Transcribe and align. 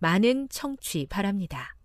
많은 0.00 0.48
청취 0.48 1.06
바랍니다. 1.10 1.76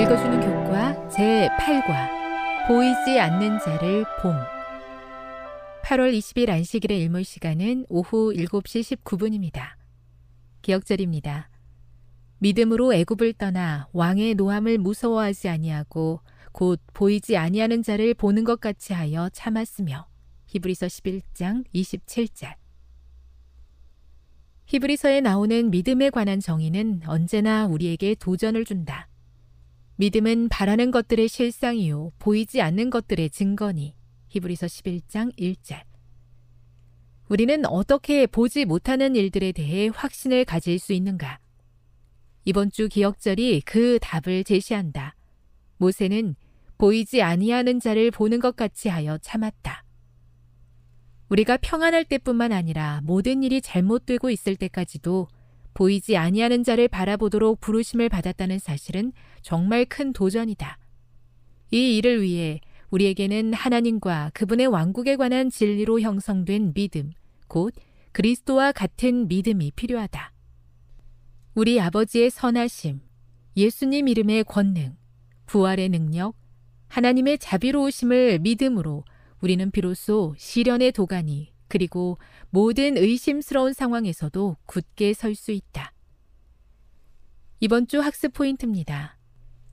읽어주는 0.00 0.40
교과 0.40 1.08
제8과 1.08 2.68
보이지 2.68 3.18
않는 3.18 3.58
자를 3.58 4.04
봄 4.22 4.34
8월 5.84 6.16
20일 6.16 6.50
안식일의 6.50 7.00
일몰 7.00 7.24
시간은 7.24 7.86
오후 7.88 8.32
7시 8.32 8.96
19분입니다. 9.02 9.74
기억절입니다. 10.62 11.50
믿음으로 12.38 12.94
애굽을 12.94 13.34
떠나 13.34 13.88
왕의 13.92 14.34
노함을 14.34 14.78
무서워하지 14.78 15.48
아니하고 15.48 16.20
곧 16.52 16.80
보이지 16.92 17.36
아니하는 17.36 17.82
자를 17.82 18.14
보는 18.14 18.44
것 18.44 18.60
같이 18.60 18.92
하여 18.92 19.28
참았으며 19.32 20.06
히브리서 20.46 20.86
11장 20.86 21.64
27절 21.74 22.54
히브리서에 24.66 25.20
나오는 25.20 25.70
믿음에 25.70 26.10
관한 26.10 26.40
정의는 26.40 27.02
언제나 27.06 27.66
우리에게 27.66 28.14
도전을 28.14 28.64
준다. 28.64 29.08
믿음은 29.96 30.48
바라는 30.48 30.90
것들의 30.90 31.28
실상이요 31.28 32.12
보이지 32.18 32.60
않는 32.60 32.90
것들의 32.90 33.30
증거니 33.30 33.94
히브리서 34.28 34.66
11장 34.66 35.36
1절 35.38 35.82
우리는 37.28 37.64
어떻게 37.66 38.26
보지 38.26 38.64
못하는 38.64 39.16
일들에 39.16 39.52
대해 39.52 39.90
확신을 39.94 40.44
가질 40.44 40.78
수 40.78 40.92
있는가? 40.92 41.38
이번 42.44 42.70
주 42.70 42.88
기억절이 42.88 43.62
그 43.62 43.98
답을 44.00 44.44
제시한다. 44.44 45.14
모세는 45.78 46.36
보이지 46.76 47.22
아니하는 47.22 47.80
자를 47.80 48.10
보는 48.10 48.40
것 48.40 48.56
같이 48.56 48.88
하여 48.88 49.16
참았다. 49.18 49.84
우리가 51.30 51.56
평안할 51.56 52.04
때뿐만 52.04 52.52
아니라 52.52 53.00
모든 53.04 53.42
일이 53.42 53.62
잘못되고 53.62 54.30
있을 54.30 54.56
때까지도 54.56 55.28
보이지 55.72 56.16
아니하는 56.16 56.62
자를 56.62 56.86
바라보도록 56.86 57.60
부르심을 57.60 58.08
받았다는 58.08 58.58
사실은 58.58 59.12
정말 59.42 59.84
큰 59.86 60.12
도전이다. 60.12 60.78
이 61.72 61.96
일을 61.96 62.22
위해 62.22 62.60
우리에게는 62.90 63.54
하나님과 63.54 64.30
그분의 64.34 64.68
왕국에 64.68 65.16
관한 65.16 65.50
진리로 65.50 66.00
형성된 66.00 66.74
믿음, 66.74 67.10
곧 67.48 67.74
그리스도와 68.12 68.70
같은 68.70 69.26
믿음이 69.26 69.72
필요하다. 69.74 70.33
우리 71.54 71.80
아버지의 71.80 72.30
선하심, 72.30 73.00
예수님 73.56 74.08
이름의 74.08 74.42
권능, 74.42 74.96
부활의 75.46 75.88
능력, 75.88 76.34
하나님의 76.88 77.38
자비로우심을 77.38 78.40
믿음으로 78.40 79.04
우리는 79.40 79.70
비로소 79.70 80.34
시련의 80.36 80.90
도가니 80.90 81.52
그리고 81.68 82.18
모든 82.50 82.96
의심스러운 82.96 83.72
상황에서도 83.72 84.56
굳게 84.66 85.14
설 85.14 85.36
수 85.36 85.52
있다. 85.52 85.92
이번 87.60 87.86
주 87.86 88.00
학습 88.00 88.32
포인트입니다. 88.32 89.16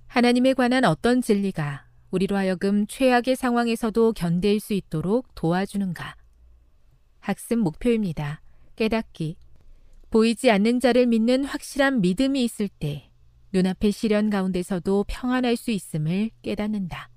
하나님에 0.05 0.53
관한 0.53 0.85
어떤 0.85 1.19
진리가 1.21 1.87
우리로 2.11 2.35
하여금 2.35 2.85
최악의 2.85 3.35
상황에서도 3.35 4.13
견딜 4.13 4.59
수 4.59 4.73
있도록 4.73 5.33
도와주는가? 5.33 6.15
학습 7.21 7.57
목표입니다. 7.57 8.41
깨닫기. 8.75 9.37
보이지 10.11 10.51
않는 10.51 10.81
자를 10.81 11.07
믿는 11.07 11.45
확실한 11.45 12.01
믿음이 12.01 12.43
있을 12.43 12.67
때 12.67 13.09
눈앞의 13.53 13.93
시련 13.93 14.29
가운데서도 14.29 15.05
평안할 15.07 15.55
수 15.55 15.71
있음을 15.71 16.31
깨닫는다. 16.41 17.09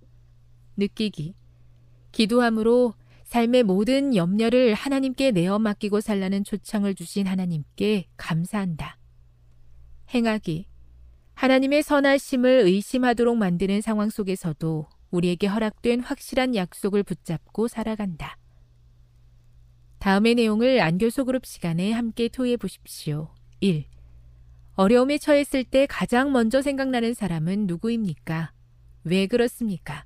느끼기. 0.77 1.34
기도함으로 2.12 2.94
삶의 3.25 3.65
모든 3.65 4.15
염려를 4.15 4.75
하나님께 4.75 5.32
내어 5.32 5.59
맡기고 5.59 6.00
살라는 6.00 6.44
초청을 6.44 6.94
주신 6.94 7.27
하나님께 7.27 8.06
감사한다. 8.16 8.97
행하기. 10.15 10.67
하나님의 11.35 11.82
선하심을 11.82 12.49
의심하도록 12.64 13.37
만드는 13.37 13.81
상황 13.81 14.08
속에서도 14.08 14.87
우리에게 15.11 15.49
허락된 15.49 15.99
확실한 15.99 16.55
약속을 16.55 17.02
붙잡고 17.02 17.67
살아간다. 17.67 18.38
다음의 20.04 20.34
내용을 20.34 20.82
안교소 20.82 21.24
그룹 21.24 21.46
시간에 21.46 21.90
함께 21.90 22.28
토의해 22.28 22.58
보십시오. 22.58 23.30
1. 23.60 23.86
어려움에 24.74 25.16
처했을 25.16 25.64
때 25.64 25.86
가장 25.86 26.30
먼저 26.30 26.60
생각나는 26.60 27.14
사람은 27.14 27.66
누구입니까? 27.66 28.52
왜 29.04 29.26
그렇습니까? 29.26 30.04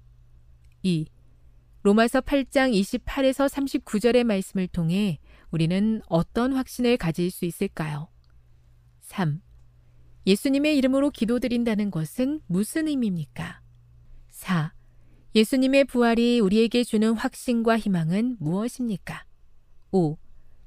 2. 0.84 1.06
로마서 1.82 2.20
8장 2.20 2.72
28에서 2.80 3.48
39절의 3.48 4.22
말씀을 4.22 4.68
통해 4.68 5.18
우리는 5.50 6.00
어떤 6.06 6.52
확신을 6.52 6.96
가질 6.96 7.32
수 7.32 7.44
있을까요? 7.44 8.06
3. 9.00 9.40
예수님의 10.28 10.78
이름으로 10.78 11.10
기도드린다는 11.10 11.90
것은 11.90 12.40
무슨 12.46 12.86
의미입니까? 12.86 13.62
4. 14.30 14.72
예수님의 15.34 15.86
부활이 15.86 16.38
우리에게 16.38 16.84
주는 16.84 17.14
확신과 17.14 17.78
희망은 17.78 18.36
무엇입니까? 18.38 19.24
5. 19.90 20.18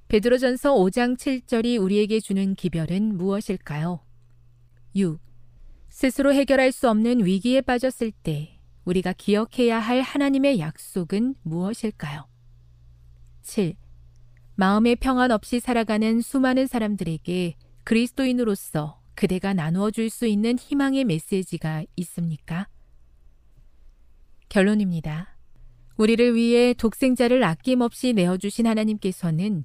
베드로전서 0.07 0.73
5장 0.75 1.15
7절이 1.15 1.79
우리에게 1.79 2.19
주는 2.19 2.55
기별은 2.55 3.17
무엇일까요? 3.17 3.99
6. 4.95 5.19
스스로 5.89 6.33
해결할 6.33 6.71
수 6.71 6.89
없는 6.89 7.23
위기에 7.25 7.61
빠졌을 7.61 8.11
때 8.11 8.59
우리가 8.83 9.13
기억해야 9.13 9.79
할 9.79 10.01
하나님의 10.01 10.59
약속은 10.59 11.35
무엇일까요? 11.43 12.27
7. 13.43 13.75
마음의 14.55 14.97
평안 14.97 15.31
없이 15.31 15.59
살아가는 15.59 16.19
수많은 16.21 16.65
사람들에게 16.67 17.55
그리스도인으로서 17.83 19.01
그대가 19.13 19.53
나누어 19.53 19.91
줄 19.91 20.09
수 20.09 20.25
있는 20.25 20.57
희망의 20.57 21.05
메시지가 21.05 21.83
있습니까? 21.95 22.67
결론입니다. 24.49 25.30
우리를 26.01 26.33
위해 26.33 26.73
독생자를 26.73 27.43
아낌없이 27.43 28.13
내어주신 28.13 28.65
하나님께서는 28.65 29.63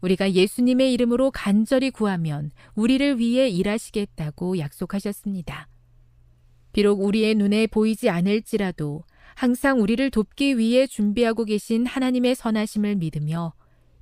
우리가 0.00 0.32
예수님의 0.32 0.94
이름으로 0.94 1.30
간절히 1.30 1.90
구하면 1.90 2.50
우리를 2.74 3.18
위해 3.18 3.50
일하시겠다고 3.50 4.58
약속하셨습니다. 4.58 5.68
비록 6.72 7.02
우리의 7.02 7.34
눈에 7.34 7.66
보이지 7.66 8.08
않을지라도 8.08 9.02
항상 9.34 9.78
우리를 9.82 10.10
돕기 10.10 10.56
위해 10.56 10.86
준비하고 10.86 11.44
계신 11.44 11.84
하나님의 11.84 12.34
선하심을 12.34 12.96
믿으며 12.96 13.52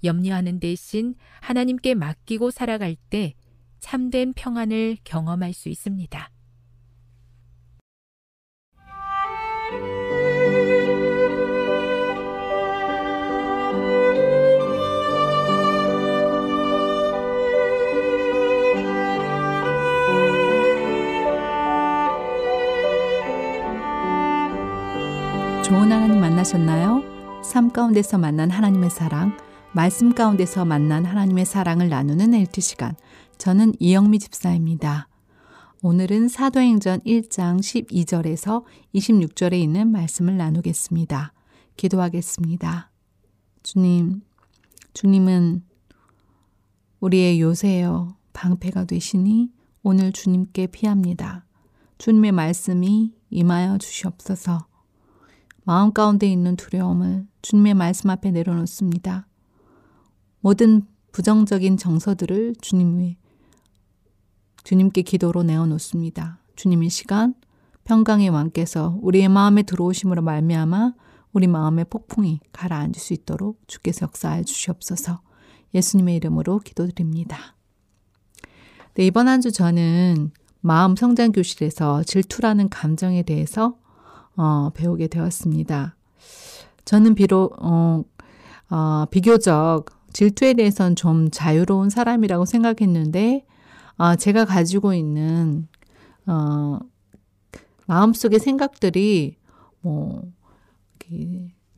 염려하는 0.05 0.61
대신 0.61 1.17
하나님께 1.41 1.95
맡기고 1.95 2.53
살아갈 2.53 2.95
때 3.11 3.35
참된 3.81 4.35
평안을 4.35 4.99
경험할 5.03 5.53
수 5.53 5.69
있습니다. 5.69 6.31
좋은 25.73 25.91
하나님 25.91 26.21
만나셨나요? 26.21 27.03
삶 27.43 27.71
가운데서 27.71 28.19
만난 28.19 28.51
하나님의 28.51 28.91
사랑, 28.91 29.39
말씀 29.73 30.15
가운데서 30.15 30.67
만난 30.67 31.07
하나님의 31.07 31.47
사랑을 31.47 31.89
나누는 31.89 32.35
엘트 32.35 32.61
시간. 32.61 32.95
저는 33.39 33.73
이영미 33.79 34.19
집사입니다. 34.19 35.09
오늘은 35.81 36.29
사도행전 36.29 37.01
1장 37.01 37.61
12절에서 37.61 38.65
26절에 38.95 39.55
있는 39.55 39.91
말씀을 39.91 40.37
나누겠습니다. 40.37 41.33
기도하겠습니다. 41.79 42.91
주님, 43.63 44.21
주님은 44.93 45.63
우리의 47.01 47.41
요새여 47.41 48.15
방패가 48.35 48.85
되시니 48.85 49.51
오늘 49.83 50.13
주님께 50.13 50.67
피합니다. 50.67 51.47
주님의 51.97 52.33
말씀이 52.33 53.15
임하여 53.31 53.79
주시옵소서. 53.79 54.71
마음 55.65 55.93
가운데 55.93 56.27
있는 56.31 56.57
두려움을 56.57 57.27
주님의 57.43 57.75
말씀 57.75 58.11
앞에 58.11 58.31
내려놓습니다. 58.31 59.27
모든 60.41 60.83
부정적인 61.13 61.77
정서들을 61.77 62.57
주님의 62.61 63.17
주님께 64.65 65.03
기도로 65.03 65.43
내어놓습니다. 65.43 66.39
주님의 66.57 66.91
시간 66.91 67.35
평강의 67.85 68.29
왕께서 68.29 68.99
우리의 69.03 69.29
마음에 69.29 69.63
들어오심으로 69.63 70.23
말미암아 70.23 70.95
우리 71.33 71.47
마음의 71.47 71.87
폭풍이 71.87 72.41
가라앉을 72.53 72.95
수 72.97 73.13
있도록 73.13 73.61
주께서 73.67 74.05
역사해 74.07 74.45
주시옵소서. 74.45 75.21
예수님의 75.75 76.17
이름으로 76.17 76.59
기도드립니다. 76.59 77.57
네, 78.95 79.07
이번 79.07 79.29
한 79.29 79.41
주 79.41 79.51
저는 79.51 80.31
마음 80.61 80.95
성장 80.95 81.33
교실에서 81.33 82.05
질투라는 82.05 82.69
감정에 82.69 83.23
대해서 83.23 83.79
어, 84.37 84.71
배우게 84.75 85.09
되었습니다. 85.09 85.95
저는 86.85 87.15
비록 87.15 87.55
어, 87.59 88.05
어, 88.71 89.05
비교적 89.11 89.87
질투에 90.13 90.55
대해서는 90.55 90.97
좀 90.97 91.31
자유로운 91.31 91.91
사람이라고 91.91 92.45
생각했는데 92.45 93.45
어, 93.97 94.17
제가 94.17 94.45
가지고 94.45 94.95
있는 94.95 95.69
어, 96.27 96.79
마음속의 97.87 98.41
생각들이 98.41 99.37
뭐 99.81 100.23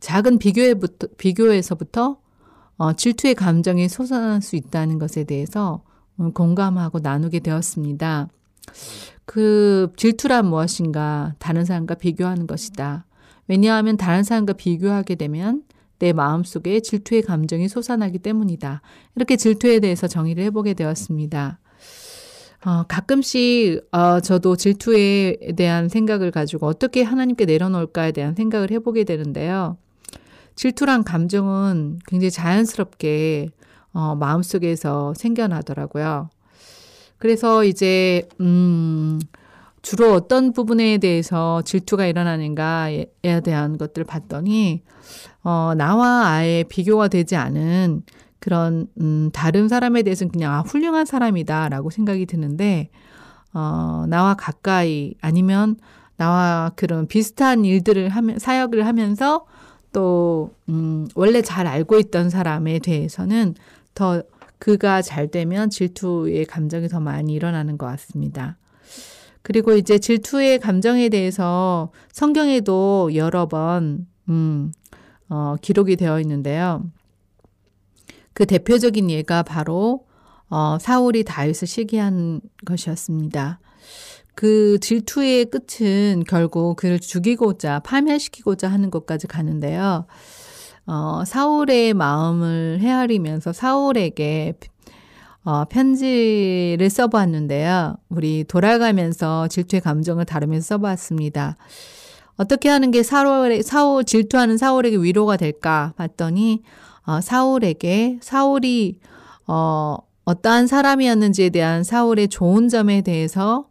작은 0.00 0.38
비교에부터 0.38 1.08
비교에서부터 1.16 2.18
어, 2.76 2.92
질투의 2.92 3.34
감정이 3.34 3.88
솟아날 3.88 4.42
수 4.42 4.56
있다는 4.56 4.98
것에 4.98 5.24
대해서 5.24 5.82
음, 6.20 6.32
공감하고 6.32 7.00
나누게 7.00 7.40
되었습니다. 7.40 8.28
그 9.24 9.92
질투란 9.96 10.46
무엇인가? 10.46 11.34
다른 11.38 11.64
사람과 11.64 11.94
비교하는 11.94 12.46
것이다. 12.46 13.06
왜냐하면 13.48 13.96
다른 13.96 14.22
사람과 14.22 14.54
비교하게 14.54 15.14
되면 15.16 15.62
내 15.98 16.12
마음속에 16.12 16.80
질투의 16.80 17.22
감정이 17.22 17.68
솟아나기 17.68 18.18
때문이다. 18.18 18.82
이렇게 19.16 19.36
질투에 19.36 19.80
대해서 19.80 20.06
정의를 20.06 20.44
해보게 20.44 20.74
되었습니다. 20.74 21.58
어, 22.66 22.82
가끔씩 22.88 23.86
어, 23.92 24.20
저도 24.20 24.56
질투에 24.56 25.36
대한 25.56 25.88
생각을 25.88 26.30
가지고 26.30 26.66
어떻게 26.66 27.02
하나님께 27.02 27.44
내려놓을까에 27.44 28.12
대한 28.12 28.34
생각을 28.34 28.70
해보게 28.70 29.04
되는데요. 29.04 29.76
질투란 30.56 31.04
감정은 31.04 31.98
굉장히 32.06 32.30
자연스럽게 32.30 33.48
어, 33.92 34.14
마음속에서 34.14 35.14
생겨나더라고요. 35.14 36.30
그래서 37.24 37.64
이제 37.64 38.28
음 38.42 39.18
주로 39.80 40.12
어떤 40.12 40.52
부분에 40.52 40.98
대해서 40.98 41.62
질투가 41.62 42.04
일어나는가에 42.04 43.06
대한 43.42 43.78
것들을 43.78 44.04
봤더니 44.04 44.82
어 45.42 45.72
나와 45.74 46.26
아예 46.26 46.64
비교가 46.68 47.08
되지 47.08 47.36
않은 47.36 48.02
그런 48.40 48.88
음 49.00 49.30
다른 49.32 49.68
사람에 49.68 50.02
대해서는 50.02 50.32
그냥 50.32 50.52
아 50.52 50.60
훌륭한 50.60 51.06
사람이다라고 51.06 51.88
생각이 51.88 52.26
드는데 52.26 52.90
어 53.54 54.04
나와 54.06 54.34
가까이 54.34 55.14
아니면 55.22 55.76
나와 56.18 56.72
그런 56.76 57.06
비슷한 57.06 57.64
일들을 57.64 58.10
하면 58.10 58.38
사역을 58.38 58.84
하면서 58.84 59.46
또 59.94 60.50
음, 60.68 61.08
원래 61.14 61.40
잘 61.40 61.66
알고 61.66 61.98
있던 62.00 62.28
사람에 62.28 62.80
대해서는 62.80 63.54
더 63.94 64.22
그가 64.64 65.02
잘 65.02 65.28
되면 65.28 65.68
질투의 65.68 66.46
감정이 66.46 66.88
더 66.88 66.98
많이 66.98 67.34
일어나는 67.34 67.76
것 67.76 67.84
같습니다. 67.84 68.56
그리고 69.42 69.74
이제 69.74 69.98
질투의 69.98 70.58
감정에 70.58 71.10
대해서 71.10 71.92
성경에도 72.12 73.10
여러 73.14 73.46
번, 73.46 74.06
음, 74.30 74.72
어, 75.28 75.56
기록이 75.60 75.96
되어 75.96 76.18
있는데요. 76.20 76.82
그 78.32 78.46
대표적인 78.46 79.10
예가 79.10 79.42
바로, 79.42 80.06
어, 80.48 80.78
사울이 80.80 81.24
다윗을 81.24 81.68
시기한 81.68 82.40
것이었습니다. 82.64 83.60
그 84.34 84.78
질투의 84.80 85.50
끝은 85.50 86.24
결국 86.26 86.76
그를 86.76 86.98
죽이고자, 86.98 87.80
파멸시키고자 87.80 88.68
하는 88.68 88.90
것까지 88.90 89.26
가는데요. 89.26 90.06
어, 90.86 91.22
사울의 91.26 91.94
마음을 91.94 92.78
헤아리면서 92.80 93.52
사울에게 93.52 94.54
어, 95.44 95.64
편지를 95.66 96.88
써보았는데요. 96.88 97.96
우리 98.08 98.44
돌아가면서 98.44 99.46
질투의 99.48 99.82
감정을 99.82 100.24
다루면서 100.24 100.76
써봤습니다. 100.76 101.56
어떻게 102.36 102.68
하는 102.68 102.90
게 102.90 103.02
사울에, 103.02 103.62
사울, 103.62 104.04
질투하는 104.04 104.56
사울에게 104.56 104.96
위로가 104.96 105.36
될까 105.36 105.92
봤더니, 105.96 106.62
어, 107.06 107.20
사울에게, 107.20 108.18
사울이, 108.22 108.98
어, 109.46 109.98
어떠한 110.24 110.66
사람이었는지에 110.66 111.50
대한 111.50 111.84
사울의 111.84 112.28
좋은 112.28 112.68
점에 112.68 113.02
대해서, 113.02 113.68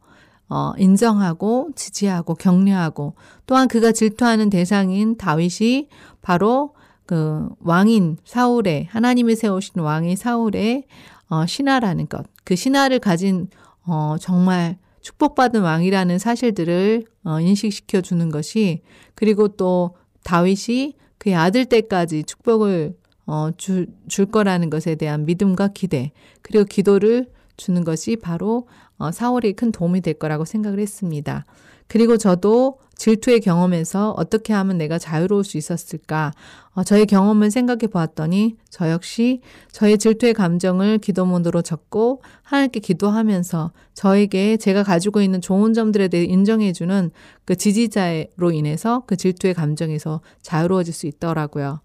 어, 0.47 0.73
인정하고, 0.77 1.71
지지하고, 1.75 2.35
격려하고, 2.35 3.15
또한 3.47 3.67
그가 3.67 3.91
질투하는 3.91 4.51
대상인 4.51 5.17
다윗이 5.17 5.89
바로 6.21 6.75
그 7.13 7.47
왕인 7.59 8.17
사울의 8.25 8.87
하나님이 8.89 9.35
세우신 9.35 9.79
왕이 9.79 10.15
사울의 10.15 10.85
어, 11.29 11.45
신하라는 11.45 12.09
것, 12.09 12.25
그 12.43 12.55
신하를 12.55 12.97
가진 12.97 13.49
어, 13.85 14.15
정말 14.19 14.79
축복받은 15.01 15.61
왕이라는 15.61 16.17
사실들을 16.17 17.05
어, 17.25 17.39
인식시켜 17.39 18.01
주는 18.01 18.29
것이 18.29 18.81
그리고 19.13 19.47
또 19.47 19.95
다윗이 20.23 20.95
그의 21.19 21.35
아들 21.35 21.65
때까지 21.65 22.23
축복을 22.23 22.95
어, 23.27 23.51
줄, 23.57 23.89
줄 24.07 24.25
거라는 24.25 24.71
것에 24.71 24.95
대한 24.95 25.27
믿음과 25.27 25.67
기대 25.67 26.13
그리고 26.41 26.65
기도를 26.65 27.29
주는 27.57 27.83
것이 27.83 28.15
바로 28.15 28.67
어, 28.97 29.11
사울이 29.11 29.53
큰 29.53 29.71
도움이 29.71 30.01
될 30.01 30.15
거라고 30.15 30.45
생각을 30.45 30.79
했습니다. 30.79 31.45
그리고 31.87 32.17
저도 32.17 32.79
질투의 32.95 33.41
경험에서 33.41 34.11
어떻게 34.17 34.53
하면 34.53 34.77
내가 34.77 34.97
자유로울 34.97 35.43
수 35.43 35.57
있었을까? 35.57 36.31
어, 36.75 36.83
저의 36.83 37.05
경험을 37.05 37.51
생각해 37.51 37.87
보았더니 37.87 38.55
저 38.69 38.89
역시 38.89 39.41
저의 39.71 39.99
질투의 39.99 40.33
감정을 40.33 40.97
기도문으로 40.97 41.61
적고 41.61 42.23
하나님께 42.41 42.79
기도하면서 42.79 43.71
저에게 43.93 44.57
제가 44.57 44.81
가지고 44.81 45.21
있는 45.21 45.39
좋은 45.39 45.73
점들에 45.73 46.07
대해 46.07 46.23
인정해 46.23 46.73
주는 46.73 47.11
그 47.45 47.55
지지자로 47.55 48.51
인해서 48.53 49.03
그 49.05 49.15
질투의 49.17 49.53
감정에서 49.53 50.21
자유로워질 50.41 50.93
수 50.95 51.05
있더라고요. 51.05 51.81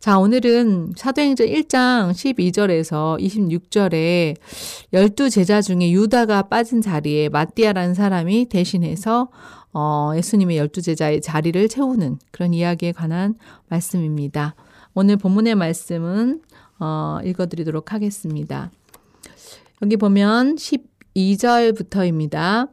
자, 0.00 0.18
오늘은 0.18 0.94
사도행전 0.96 1.46
1장 1.46 2.10
12절에서 2.10 3.20
26절에 3.20 4.36
열두 4.92 5.30
제자 5.30 5.62
중에 5.62 5.92
유다가 5.92 6.42
빠진 6.42 6.80
자리에 6.80 7.28
마띠아라는 7.28 7.94
사람이 7.94 8.46
대신해서 8.46 9.28
어, 9.72 10.12
예수님의 10.14 10.58
열두 10.58 10.82
제자의 10.82 11.20
자리를 11.20 11.68
채우는 11.68 12.18
그런 12.30 12.52
이야기에 12.52 12.92
관한 12.92 13.34
말씀입니다. 13.68 14.54
오늘 14.94 15.16
본문의 15.16 15.54
말씀은 15.54 16.42
어, 16.78 17.18
읽어드리도록 17.24 17.92
하겠습니다. 17.92 18.70
여기 19.80 19.96
보면 19.96 20.56
12절부터입니다. 20.56 22.68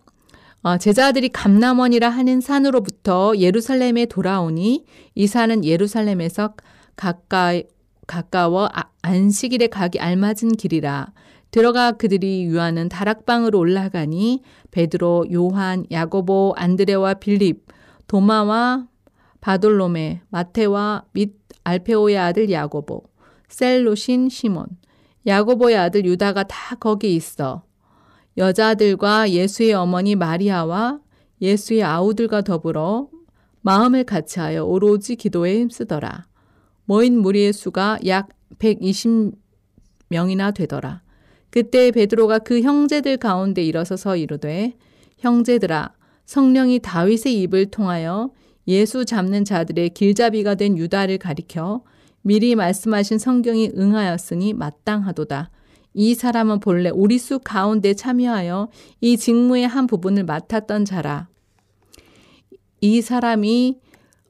어, 0.61 0.77
제자들이 0.77 1.29
감남원이라 1.29 2.09
하는 2.09 2.41
산으로부터 2.41 3.37
예루살렘에 3.37 4.05
돌아오니 4.05 4.85
이 5.15 5.27
산은 5.27 5.63
예루살렘에서 5.63 6.53
가까이 6.97 7.63
가까워 8.07 8.67
아, 8.73 8.89
안식일에 9.03 9.67
가기 9.67 9.99
알맞은 9.99 10.57
길이라 10.57 11.13
들어가 11.51 11.93
그들이 11.93 12.43
유하는 12.43 12.89
다락방으로 12.89 13.57
올라가니 13.57 14.41
베드로, 14.71 15.25
요한, 15.33 15.85
야고보, 15.91 16.53
안드레와 16.55 17.15
빌립, 17.15 17.65
도마와 18.07 18.87
바돌로메, 19.41 20.21
마테와 20.29 21.05
및 21.13 21.35
알페오의 21.63 22.17
아들 22.17 22.51
야고보, 22.51 23.03
셀로신 23.47 24.29
시몬, 24.29 24.67
야고보의 25.25 25.77
아들 25.77 26.05
유다가 26.05 26.43
다 26.43 26.75
거기 26.75 27.15
있어. 27.15 27.63
여자들과 28.37 29.29
예수의 29.31 29.73
어머니 29.73 30.15
마리아와 30.15 30.99
예수의 31.41 31.83
아우들과 31.83 32.41
더불어 32.41 33.09
마음을 33.61 34.03
같이하여 34.03 34.63
오로지 34.63 35.15
기도에 35.15 35.59
힘쓰더라. 35.59 36.27
모인 36.85 37.19
무리의 37.19 37.53
수가 37.53 37.99
약 38.07 38.29
120명이나 38.59 40.53
되더라. 40.53 41.01
그때 41.49 41.91
베드로가 41.91 42.39
그 42.39 42.61
형제들 42.61 43.17
가운데 43.17 43.63
일어서서 43.63 44.17
이르되 44.17 44.75
형제들아 45.17 45.93
성령이 46.25 46.79
다윗의 46.79 47.41
입을 47.41 47.67
통하여 47.67 48.31
예수 48.67 49.03
잡는 49.05 49.45
자들의 49.45 49.89
길잡이가 49.89 50.55
된 50.55 50.77
유다를 50.77 51.17
가리켜 51.17 51.81
미리 52.21 52.53
말씀하신 52.55 53.17
성경이 53.17 53.71
응하였으니 53.75 54.53
마땅하도다. 54.53 55.49
이 55.95 56.13
사람은 56.13 56.59
본래 56.59 56.89
우리 56.89 57.17
수 57.17 57.39
가운데 57.39 57.93
참여하여 57.93 58.69
이 59.01 59.17
직무의 59.17 59.67
한 59.67 59.87
부분을 59.87 60.23
맡았던 60.25 60.85
자라. 60.85 61.29
이 62.81 63.01
사람이 63.01 63.79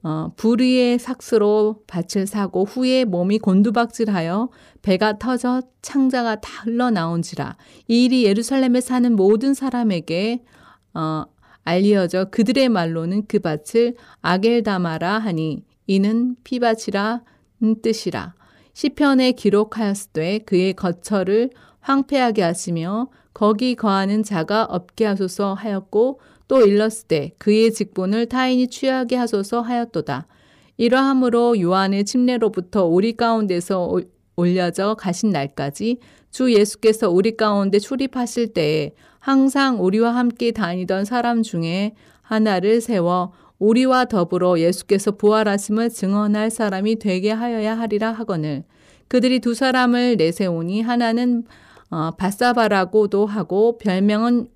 어, 0.02 0.32
불의의 0.36 0.98
삭스로 0.98 1.82
밭을 1.86 2.26
사고 2.26 2.64
후에 2.64 3.04
몸이 3.04 3.38
곤두박질하여 3.38 4.48
배가 4.82 5.18
터져 5.18 5.62
창자가 5.82 6.40
다 6.40 6.62
흘러나온지라 6.64 7.56
이 7.88 8.04
일이 8.04 8.24
예루살렘에 8.24 8.80
사는 8.80 9.14
모든 9.14 9.52
사람에게 9.52 10.42
어, 10.94 11.24
알려져 11.64 12.26
그들의 12.26 12.68
말로는 12.68 13.26
그 13.28 13.38
밭을 13.38 13.94
아겔다마라 14.22 15.18
하니 15.18 15.64
이는 15.86 16.36
피밭이라 16.44 17.22
뜻이라. 17.82 18.34
시편에 18.72 19.32
기록하였으되 19.32 20.38
그의 20.40 20.74
거처를 20.74 21.50
황폐하게 21.80 22.42
하시며 22.42 23.08
거기 23.34 23.74
거하는 23.74 24.22
자가 24.22 24.64
없게 24.64 25.04
하소서 25.04 25.54
하였고 25.54 26.20
또 26.50 26.66
일렀으되 26.66 27.30
그의 27.38 27.72
직분을 27.72 28.26
타인이 28.26 28.66
취하게 28.66 29.14
하소서 29.14 29.60
하였도다. 29.60 30.26
이러함으로 30.78 31.60
요한의 31.60 32.04
침례로부터 32.04 32.86
우리 32.86 33.16
가운데서 33.16 34.00
올려져 34.34 34.96
가신 34.98 35.30
날까지 35.30 35.98
주 36.32 36.52
예수께서 36.52 37.08
우리 37.08 37.36
가운데 37.36 37.78
출입하실 37.78 38.52
때에 38.52 38.90
항상 39.20 39.80
우리와 39.80 40.16
함께 40.16 40.50
다니던 40.50 41.04
사람 41.04 41.44
중에 41.44 41.94
하나를 42.22 42.80
세워 42.80 43.32
우리와 43.60 44.06
더불어 44.06 44.58
예수께서 44.58 45.12
부활하심을 45.12 45.90
증언할 45.90 46.50
사람이 46.50 46.96
되게 46.96 47.30
하여야 47.30 47.78
하리라 47.78 48.10
하거늘 48.10 48.64
그들이 49.06 49.38
두 49.38 49.54
사람을 49.54 50.16
내세우니 50.16 50.82
하나는 50.82 51.44
어, 51.90 52.10
바사바라고도 52.12 53.26
하고 53.26 53.78
별명은 53.78 54.48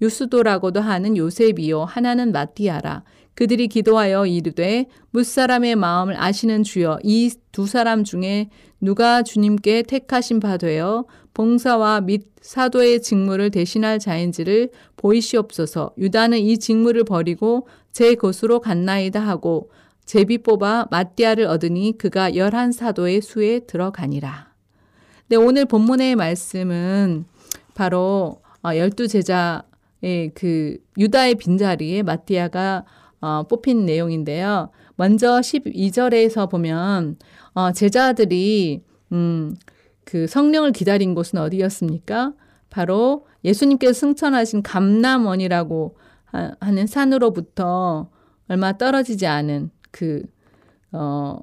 유수도라고도 0.00 0.80
하는 0.80 1.16
요셉이요 1.16 1.84
하나는 1.84 2.32
마티아라 2.32 3.04
그들이 3.34 3.68
기도하여 3.68 4.26
이르되 4.26 4.86
무사람의 5.10 5.76
마음을 5.76 6.16
아시는 6.20 6.62
주여 6.62 6.98
이 7.02 7.30
두 7.54 7.66
사람 7.68 8.02
중에 8.02 8.50
누가 8.80 9.22
주님께 9.22 9.82
택하신 9.82 10.40
바 10.40 10.56
되어 10.56 11.04
봉사와 11.34 12.00
및 12.00 12.26
사도의 12.40 13.00
직무를 13.00 13.52
대신할 13.52 14.00
자인지를 14.00 14.70
보이시옵소서 14.96 15.92
유다는 15.96 16.38
이 16.38 16.58
직무를 16.58 17.04
버리고 17.04 17.68
제 17.92 18.16
곳으로 18.16 18.58
갔나이다 18.58 19.20
하고 19.20 19.70
제비 20.04 20.38
뽑아 20.38 20.88
마띠아를 20.90 21.46
얻으니 21.46 21.96
그가 21.96 22.34
열한 22.34 22.72
사도의 22.72 23.22
수에 23.22 23.60
들어가니라. 23.60 24.52
네, 25.28 25.36
오늘 25.36 25.64
본문의 25.64 26.16
말씀은 26.16 27.24
바로 27.74 28.42
어, 28.64 28.76
열두 28.76 29.06
제자 29.06 29.62
예, 30.04 30.28
그 30.28 30.76
유다의 30.98 31.36
빈자리에 31.36 32.02
마티아가 32.02 32.84
어, 33.20 33.42
뽑힌 33.44 33.86
내용인데요. 33.86 34.70
먼저 34.96 35.40
12절에서 35.40 36.50
보면 36.50 37.16
어, 37.54 37.72
제자들이 37.72 38.84
음, 39.12 39.56
그 40.04 40.26
성령을 40.26 40.72
기다린 40.72 41.14
곳은 41.14 41.38
어디였습니까? 41.38 42.34
바로 42.68 43.26
예수님께서 43.44 43.92
승천하신 43.94 44.62
감남원이라고 44.62 45.96
하는 46.60 46.86
산으로부터 46.86 48.10
얼마 48.48 48.76
떨어지지 48.76 49.26
않은 49.26 49.70
그 49.90 50.22
어, 50.92 51.38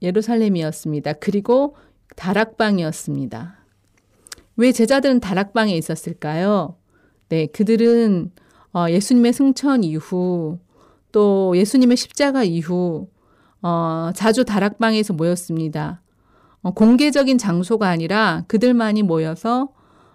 예루살렘이었습니다. 0.00 1.14
그리고 1.14 1.76
다락방이었습니다. 2.16 3.63
왜 4.56 4.72
제자들은 4.72 5.20
다락방에 5.20 5.76
있었을까요? 5.76 6.76
네, 7.28 7.46
그들은 7.46 8.30
어, 8.72 8.86
예수님의 8.88 9.32
승천 9.32 9.84
이후 9.84 10.58
또 11.12 11.56
예수님의 11.56 11.96
십자가 11.96 12.44
이후 12.44 13.08
어, 13.62 14.10
자주 14.14 14.44
다락방에서 14.44 15.14
모였습니다. 15.14 16.02
어, 16.62 16.72
공개적인 16.72 17.38
장소가 17.38 17.88
아니라 17.88 18.44
그들만이 18.48 19.02
모여서 19.02 19.72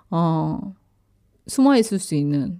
어, 0.10 0.74
숨어 1.48 1.78
있을 1.78 2.00
수 2.00 2.16
있는 2.16 2.60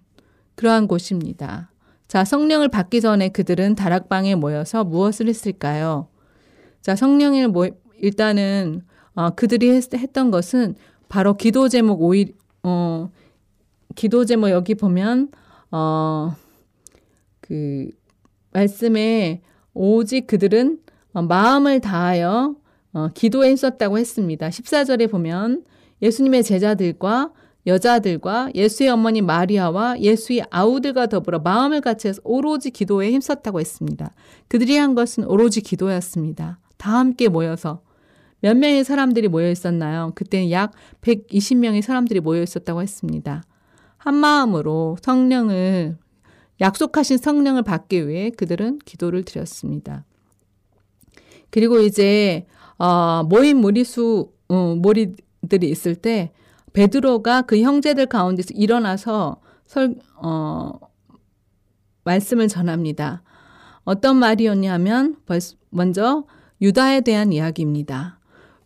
그러한 0.56 0.88
곳입니다. 0.88 1.72
자, 2.08 2.26
성령을 2.26 2.70
받기 2.70 3.02
전에 3.02 3.30
그들은 3.30 3.76
다락방에 3.76 4.36
모여서 4.36 4.84
무엇을 4.84 5.28
했을까요? 5.28 6.08
자, 6.82 6.96
성령을 6.96 7.50
모, 7.50 7.68
일단은 8.02 8.82
어, 9.14 9.32
그들이 9.32 9.70
했, 9.72 9.94
했던 9.94 10.32
것은 10.32 10.76
바로 11.10 11.36
기도 11.36 11.68
제목 11.68 12.02
오일 12.02 12.36
어 12.64 13.10
기도 13.96 14.24
제목 14.24 14.50
여기 14.50 14.76
보면 14.76 15.30
어 15.72 16.34
그 17.50 17.90
말씀에 18.52 19.42
오직 19.74 20.28
그들은 20.28 20.80
어, 21.14 21.24
마음을 21.24 21.82
다하여 21.82 22.56
어, 22.94 23.10
기도했었다고 23.16 23.98
했습니다. 23.98 24.50
14절에 24.50 25.10
보면 25.10 25.64
예수님의 26.04 26.44
제자들과 26.44 27.32
여자들과 27.66 28.52
예수의 28.54 28.90
어머니 28.90 29.22
마리아와 29.22 30.00
예수의 30.00 30.46
아우들과 30.52 31.08
더불어 31.08 31.40
마음을 31.40 31.82
같이 31.82 32.08
해서 32.08 32.22
오로지 32.24 32.70
기도에 32.70 33.12
힘썼다고 33.12 33.60
했습니다. 33.60 34.14
그들이 34.48 34.78
한 34.78 34.94
것은 34.94 35.26
오로지 35.26 35.62
기도였습니다. 35.62 36.60
다 36.78 37.00
함께 37.00 37.28
모여서 37.28 37.82
몇 38.42 38.56
명의 38.56 38.84
사람들이 38.84 39.28
모여 39.28 39.50
있었나요? 39.50 40.12
그때는 40.16 40.52
약 40.52 40.72
120명의 41.02 41.82
사람들이 41.82 42.20
모여 42.20 42.42
있었다고 42.42 42.82
했습니다. 42.82 43.44
한 43.98 44.16
마음으로 44.16 44.98
성령을 45.02 45.98
약속하신 46.62 47.18
성령을 47.18 47.64
받기 47.64 48.08
위해 48.08 48.30
그들은 48.32 48.80
기도를 48.86 49.24
드렸습니다. 49.24 50.06
그리고 51.50 51.80
이제 51.80 52.46
어, 52.78 53.24
모인 53.24 53.58
무리수 53.58 54.32
어, 54.48 54.76
무리들이 54.76 55.70
있을 55.70 55.96
때 55.96 56.32
베드로가 56.74 57.44
그 57.44 57.60
형제들 57.60 58.06
가운데서 58.06 58.50
일어나서 58.54 59.42
설, 59.66 59.96
어, 60.16 60.72
말씀을 62.04 62.48
전합니다. 62.48 63.24
어떤 63.84 64.18
말이었냐면 64.18 65.18
먼저 65.70 66.26
유다에 66.62 67.02
대한 67.02 67.32
이야기입니다. 67.32 68.19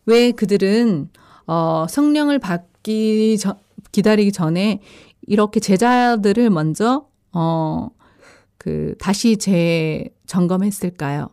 왜 0.06 0.32
그들은 0.32 1.10
어, 1.46 1.86
성령을 1.88 2.38
받기 2.38 3.38
전, 3.38 3.58
기다리기 3.92 4.32
전에 4.32 4.80
이렇게 5.26 5.60
제자들을 5.60 6.50
먼저 6.50 7.06
어, 7.32 7.88
그 8.58 8.94
다시 8.98 9.36
재점검했을까요? 9.36 11.28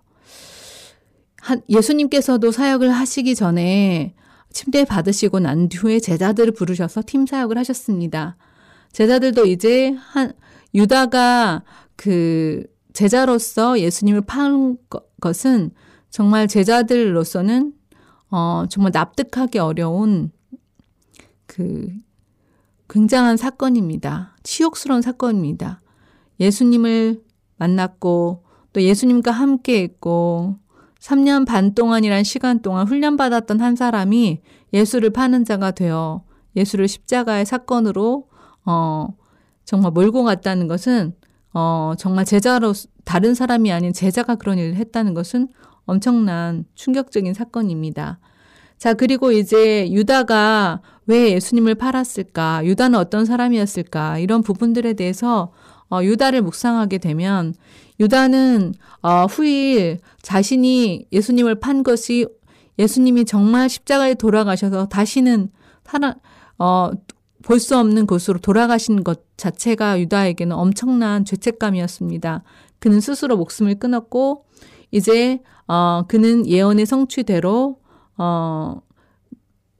한 1.41 1.61
예수님께서도 1.69 2.51
사역을 2.51 2.91
하시기 2.91 3.35
전에 3.35 4.13
침대 4.51 4.85
받으시고 4.85 5.39
난 5.39 5.69
뒤에 5.69 5.99
제자들을 5.99 6.53
부르셔서 6.53 7.03
팀 7.05 7.25
사역을 7.25 7.57
하셨습니다. 7.57 8.37
제자들도 8.91 9.45
이제 9.45 9.95
한 9.97 10.33
유다가 10.75 11.63
그 11.95 12.63
제자로서 12.93 13.79
예수님을 13.79 14.21
판 14.21 14.77
것은 15.21 15.71
정말 16.09 16.47
제자들로서는 16.47 17.73
어 18.31 18.65
정말 18.69 18.91
납득하기 18.93 19.59
어려운 19.59 20.31
그 21.45 21.89
굉장한 22.89 23.37
사건입니다. 23.37 24.35
치욕스러운 24.43 25.01
사건입니다. 25.01 25.81
예수님을 26.39 27.21
만났고 27.57 28.43
또 28.73 28.81
예수님과 28.81 29.31
함께 29.31 29.83
했고 29.83 30.57
3년 30.99 31.45
반 31.45 31.73
동안이란 31.73 32.23
시간 32.23 32.61
동안 32.61 32.87
훈련받았던 32.87 33.59
한 33.59 33.75
사람이 33.75 34.41
예수를 34.73 35.09
파는 35.09 35.45
자가 35.45 35.71
되어 35.71 36.23
예수를 36.55 36.87
십자가의 36.87 37.45
사건으로 37.45 38.29
어 38.65 39.07
정말 39.65 39.91
몰고 39.91 40.23
갔다는 40.23 40.67
것은 40.67 41.15
어 41.53 41.93
정말 41.97 42.25
제자로 42.25 42.73
다른 43.03 43.33
사람이 43.33 43.71
아닌 43.71 43.93
제자가 43.93 44.35
그런 44.35 44.57
일을 44.57 44.75
했다는 44.75 45.13
것은 45.13 45.49
엄청난 45.91 46.65
충격적인 46.75 47.33
사건입니다. 47.33 48.19
자, 48.77 48.93
그리고 48.93 49.31
이제 49.31 49.91
유다가 49.91 50.81
왜 51.05 51.33
예수님을 51.33 51.75
팔았을까? 51.75 52.65
유다는 52.65 52.97
어떤 52.97 53.25
사람이었을까? 53.25 54.19
이런 54.19 54.41
부분들에 54.41 54.93
대해서 54.93 55.51
어, 55.89 56.01
유다를 56.01 56.41
묵상하게 56.41 56.97
되면 56.97 57.53
유다는 57.99 58.73
어, 59.01 59.25
후일 59.25 59.99
자신이 60.21 61.05
예수님을 61.11 61.59
판 61.59 61.83
것이 61.83 62.25
예수님이 62.79 63.25
정말 63.25 63.69
십자가에 63.69 64.15
돌아가셔서 64.15 64.87
다시는 64.87 65.49
살아 65.83 66.15
어, 66.57 66.91
볼 67.43 67.59
수 67.59 67.77
없는 67.77 68.07
곳으로 68.07 68.39
돌아가신 68.39 69.03
것 69.03 69.21
자체가 69.35 69.99
유다에게는 69.99 70.55
엄청난 70.55 71.25
죄책감이었습니다. 71.25 72.43
그는 72.79 72.99
스스로 73.01 73.35
목숨을 73.37 73.75
끊었고 73.75 74.45
이제 74.91 75.39
어, 75.71 76.03
그는 76.05 76.45
예언의 76.45 76.85
성취대로 76.85 77.79
어, 78.17 78.81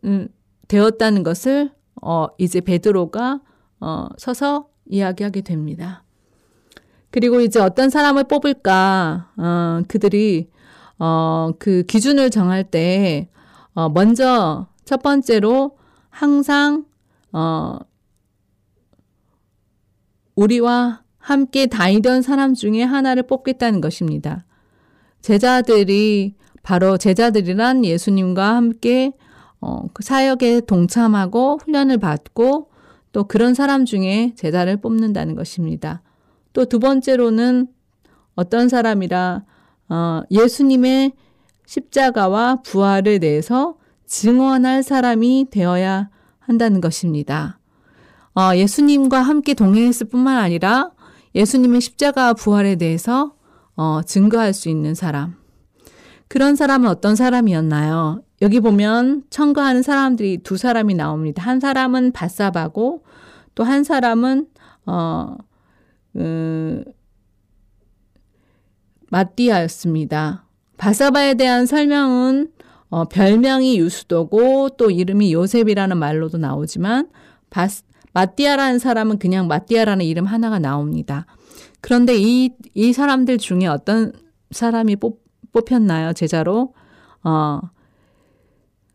음, 0.05 0.29
되었다는 0.69 1.23
것을 1.23 1.71
어, 2.01 2.27
이제 2.37 2.61
베드로가 2.61 3.41
어, 3.81 4.07
서서 4.17 4.69
이야기하게 4.85 5.41
됩니다. 5.41 6.05
그리고 7.09 7.41
이제 7.41 7.59
어떤 7.59 7.89
사람을 7.89 8.23
뽑을까, 8.23 9.33
어, 9.35 9.81
그들이, 9.89 10.49
어, 10.97 11.51
그 11.59 11.83
기준을 11.83 12.29
정할 12.29 12.63
때, 12.63 13.29
어, 13.73 13.89
먼저 13.89 14.67
첫 14.85 15.01
번째로 15.01 15.77
항상, 16.09 16.85
어, 17.33 17.79
우리와 20.35 21.01
함께 21.17 21.65
다니던 21.65 22.21
사람 22.21 22.53
중에 22.53 22.81
하나를 22.81 23.23
뽑겠다는 23.23 23.81
것입니다. 23.81 24.45
제자들이 25.21 26.35
바로 26.63 26.97
제자들이란 26.97 27.85
예수님과 27.85 28.55
함께 28.55 29.13
어, 29.59 29.85
그 29.93 30.03
사역에 30.03 30.61
동참하고 30.61 31.59
훈련을 31.63 31.97
받고 31.97 32.69
또 33.11 33.23
그런 33.25 33.53
사람 33.53 33.85
중에 33.85 34.33
제자를 34.35 34.77
뽑는다는 34.77 35.35
것입니다. 35.35 36.01
또 36.53 36.65
두 36.65 36.79
번째로는 36.79 37.67
어떤 38.35 38.69
사람이라 38.69 39.43
어, 39.89 40.21
예수님의 40.31 41.13
십자가와 41.65 42.61
부활을 42.63 43.19
내서 43.19 43.75
증언할 44.05 44.83
사람이 44.83 45.47
되어야 45.51 46.09
한다는 46.39 46.81
것입니다. 46.81 47.59
어, 48.33 48.55
예수님과 48.55 49.21
함께 49.21 49.53
동행했을 49.53 50.07
뿐만 50.07 50.37
아니라 50.37 50.91
예수님의 51.35 51.81
십자가와 51.81 52.33
부활에 52.33 52.75
대해서 52.75 53.35
어, 53.75 54.01
증거할 54.03 54.53
수 54.53 54.69
있는 54.69 54.95
사람. 54.95 55.35
그런 56.27 56.55
사람은 56.55 56.89
어떤 56.89 57.15
사람이었나요? 57.15 58.23
여기 58.41 58.59
보면 58.59 59.23
청거하는 59.29 59.81
사람들이 59.81 60.39
두 60.39 60.57
사람이 60.57 60.95
나옵니다. 60.95 61.43
한 61.43 61.59
사람은 61.59 62.11
바사바고 62.13 63.03
또 63.55 63.63
한 63.63 63.83
사람은 63.83 64.47
어, 64.85 65.35
음, 66.15 66.83
마띠아였습니다. 69.09 70.45
바사바에 70.77 71.35
대한 71.35 71.65
설명은 71.65 72.51
어, 72.89 73.05
별명이 73.05 73.77
유수도고 73.77 74.69
또 74.77 74.89
이름이 74.89 75.33
요셉이라는 75.33 75.97
말로도 75.97 76.37
나오지만 76.37 77.09
바, 77.49 77.67
마띠아라는 78.13 78.79
사람은 78.79 79.19
그냥 79.19 79.47
마띠아라는 79.47 80.05
이름 80.05 80.25
하나가 80.25 80.59
나옵니다. 80.59 81.25
그런데 81.81 82.15
이, 82.17 82.51
이 82.73 82.93
사람들 82.93 83.37
중에 83.37 83.65
어떤 83.67 84.13
사람이 84.51 84.97
뽑, 84.97 85.23
뽑혔나요? 85.51 86.13
제자로? 86.13 86.73
어, 87.23 87.59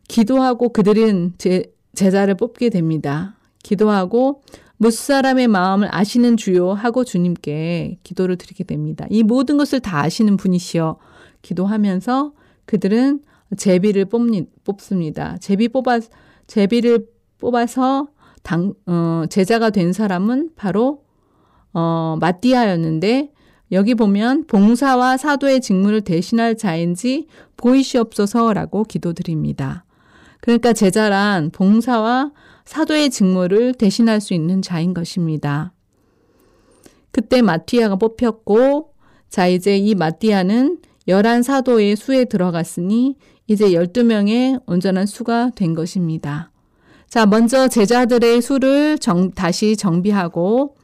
기도하고 0.08 0.70
그들은 0.70 1.34
제, 1.38 1.64
제자를 1.94 2.36
뽑게 2.36 2.70
됩니다. 2.70 3.36
기도하고 3.62 4.42
무수 4.78 5.06
사람의 5.06 5.48
마음을 5.48 5.88
아시는 5.90 6.36
주요 6.36 6.72
하고 6.72 7.02
주님께 7.02 7.98
기도를 8.02 8.36
드리게 8.36 8.64
됩니다. 8.64 9.06
이 9.10 9.22
모든 9.22 9.56
것을 9.56 9.80
다 9.80 10.00
아시는 10.02 10.36
분이시여 10.36 10.98
기도하면서 11.42 12.32
그들은 12.66 13.22
제비를 13.56 14.06
뽑니, 14.06 14.46
뽑습니다. 14.64 15.38
제비 15.38 15.68
뽑아 15.68 16.00
제비를 16.46 17.06
뽑아서 17.38 18.08
당, 18.42 18.74
어, 18.86 19.24
제자가 19.28 19.70
된 19.70 19.92
사람은 19.92 20.50
바로 20.56 21.05
어, 21.78 22.16
마띠아였는데 22.20 23.32
여기 23.70 23.94
보면 23.94 24.46
봉사와 24.46 25.18
사도의 25.18 25.60
직무를 25.60 26.00
대신할 26.00 26.56
자인지 26.56 27.26
보이시옵소서라고 27.58 28.84
기도드립니다. 28.84 29.84
그러니까 30.40 30.72
제자란 30.72 31.50
봉사와 31.50 32.32
사도의 32.64 33.10
직무를 33.10 33.74
대신할 33.74 34.22
수 34.22 34.32
있는 34.32 34.62
자인 34.62 34.94
것입니다. 34.94 35.74
그때 37.10 37.42
마티아가 37.42 37.96
뽑혔고, 37.96 38.92
자, 39.28 39.46
이제 39.46 39.76
이 39.76 39.94
마티아는 39.94 40.78
열한 41.08 41.42
사도의 41.42 41.96
수에 41.96 42.24
들어갔으니 42.24 43.16
이제 43.48 43.72
12명의 43.72 44.62
온전한 44.66 45.04
수가 45.04 45.50
된 45.54 45.74
것입니다. 45.74 46.50
자, 47.06 47.26
먼저 47.26 47.68
제자들의 47.68 48.40
수를 48.40 48.98
정, 48.98 49.32
다시 49.32 49.76
정비하고, 49.76 50.74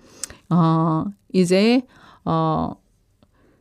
어, 0.52 1.06
이제, 1.32 1.82
어, 2.24 2.72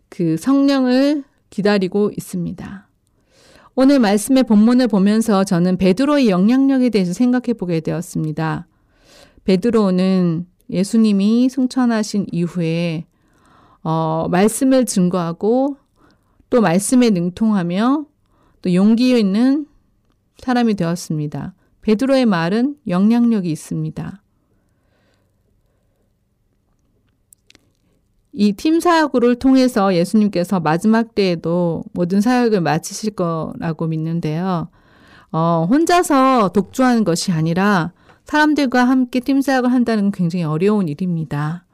그 0.10 0.36
성령을 0.36 1.24
기다리고 1.50 2.12
있습니다. 2.12 2.88
오늘 3.76 4.00
말씀의 4.00 4.44
본문을 4.44 4.90
보면서 4.90 5.46
저는 5.46 5.78
베드로의 5.78 6.30
영향력에 6.30 6.90
대해서 6.90 7.14
생각해 7.14 7.54
보게 7.54 7.80
되었습니다. 7.80 8.68
베드로는 9.46 10.48
예수님이 10.70 11.48
승천하신 11.50 12.28
이후에 12.32 13.06
어, 13.84 14.28
말씀을 14.30 14.86
증거하고 14.86 15.78
또 16.50 16.62
말씀에 16.62 17.10
능통하며 17.10 18.06
또 18.62 18.74
용기 18.74 19.18
있는 19.18 19.66
사람이 20.40 20.76
되었습니다. 20.76 21.56
베드로의 21.82 22.26
말은 22.26 22.76
영향력이 22.88 23.50
있습니다. 23.50 24.21
이 28.34 28.54
팀 28.54 28.80
사역을 28.80 29.36
통해서 29.36 29.94
예수님께서 29.94 30.60
마지막 30.60 31.16
때에도 31.16 31.84
모든 31.94 32.22
사역을 32.22 32.62
마치실 32.62 33.12
거라고 33.16 33.88
믿는데요. 33.88 34.70
어, 35.32 35.68
혼자서 35.70 36.50
독주하는 36.50 37.04
것이 37.04 37.32
아니라 37.32 37.92
사람들과 38.26 38.86
함께 38.86 39.20
팀 39.20 39.42
사역을 39.42 39.72
한다는 39.72 40.04
건 40.04 40.12
굉장히 40.12 40.46
어려운 40.46 40.88
일입니다. 40.88 41.66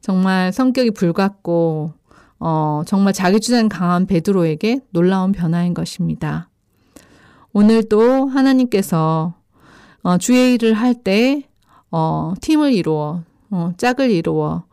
정말 0.00 0.52
성격이 0.52 0.90
불같고 0.90 1.92
어, 2.38 2.82
정말 2.86 3.14
자기 3.14 3.40
주장 3.40 3.68
강한 3.70 4.06
베드로에게 4.06 4.80
놀라운 4.90 5.32
변화인 5.32 5.72
것입니다. 5.72 6.50
오늘 7.54 7.88
또 7.88 8.26
하나님께서 8.26 9.34
어, 10.02 10.18
주의 10.18 10.54
일을 10.54 10.74
할 10.74 10.94
때 10.94 11.48
어, 11.90 12.34
팀을 12.42 12.74
이루어 12.74 13.22
어, 13.50 13.72
짝을 13.78 14.10
이루어 14.10 14.64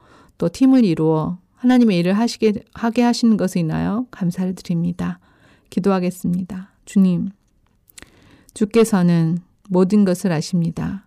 또 0.41 0.49
팀을 0.49 0.83
이루어 0.83 1.37
하나님의 1.53 1.99
일을 1.99 2.13
하시게, 2.13 2.53
하게 2.73 3.03
하시는 3.03 3.37
것을 3.37 3.61
인하여 3.61 4.07
감사를 4.09 4.55
드립니다. 4.55 5.19
기도하겠습니다. 5.69 6.71
주님, 6.85 7.29
주께서는 8.55 9.37
모든 9.69 10.03
것을 10.03 10.31
아십니다. 10.31 11.05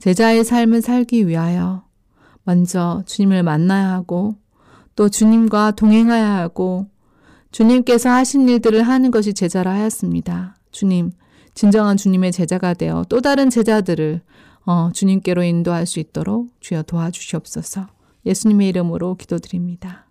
제자의 0.00 0.42
삶을 0.42 0.82
살기 0.82 1.28
위하여 1.28 1.84
먼저 2.42 3.04
주님을 3.06 3.44
만나야 3.44 3.92
하고 3.92 4.34
또 4.96 5.08
주님과 5.08 5.76
동행해야 5.76 6.38
하고 6.38 6.88
주님께서 7.52 8.10
하신 8.10 8.48
일들을 8.48 8.82
하는 8.82 9.12
것이 9.12 9.34
제자라 9.34 9.72
하였습니다. 9.72 10.56
주님, 10.72 11.12
진정한 11.54 11.96
주님의 11.96 12.32
제자가 12.32 12.74
되어 12.74 13.04
또 13.08 13.20
다른 13.20 13.50
제자들을 13.50 14.20
어, 14.66 14.90
주님께로 14.92 15.44
인도할 15.44 15.86
수 15.86 16.00
있도록 16.00 16.50
주여 16.58 16.82
도와주시옵소서. 16.82 17.97
예수님의 18.26 18.68
이름으로 18.68 19.14
기도드립니다. 19.16 20.06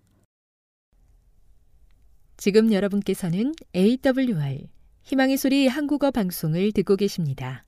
지금 2.38 2.72
여러분께서는 2.72 3.54
AWR 3.76 4.68
희망의 5.04 5.38
소리 5.38 5.68
한국어 5.68 6.12
방송을 6.12 6.72
듣고 6.72 6.96
계십니다. 6.96 7.64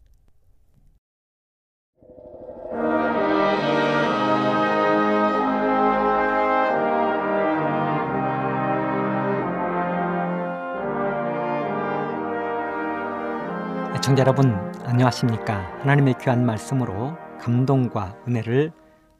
애청자 13.95 14.21
여러분 14.21 14.54
안녕하십니까 14.86 15.78
하나님의 15.82 16.15
귀한 16.21 16.45
말씀으로 16.45 17.17
감동과 17.39 18.23
은혜를 18.28 18.71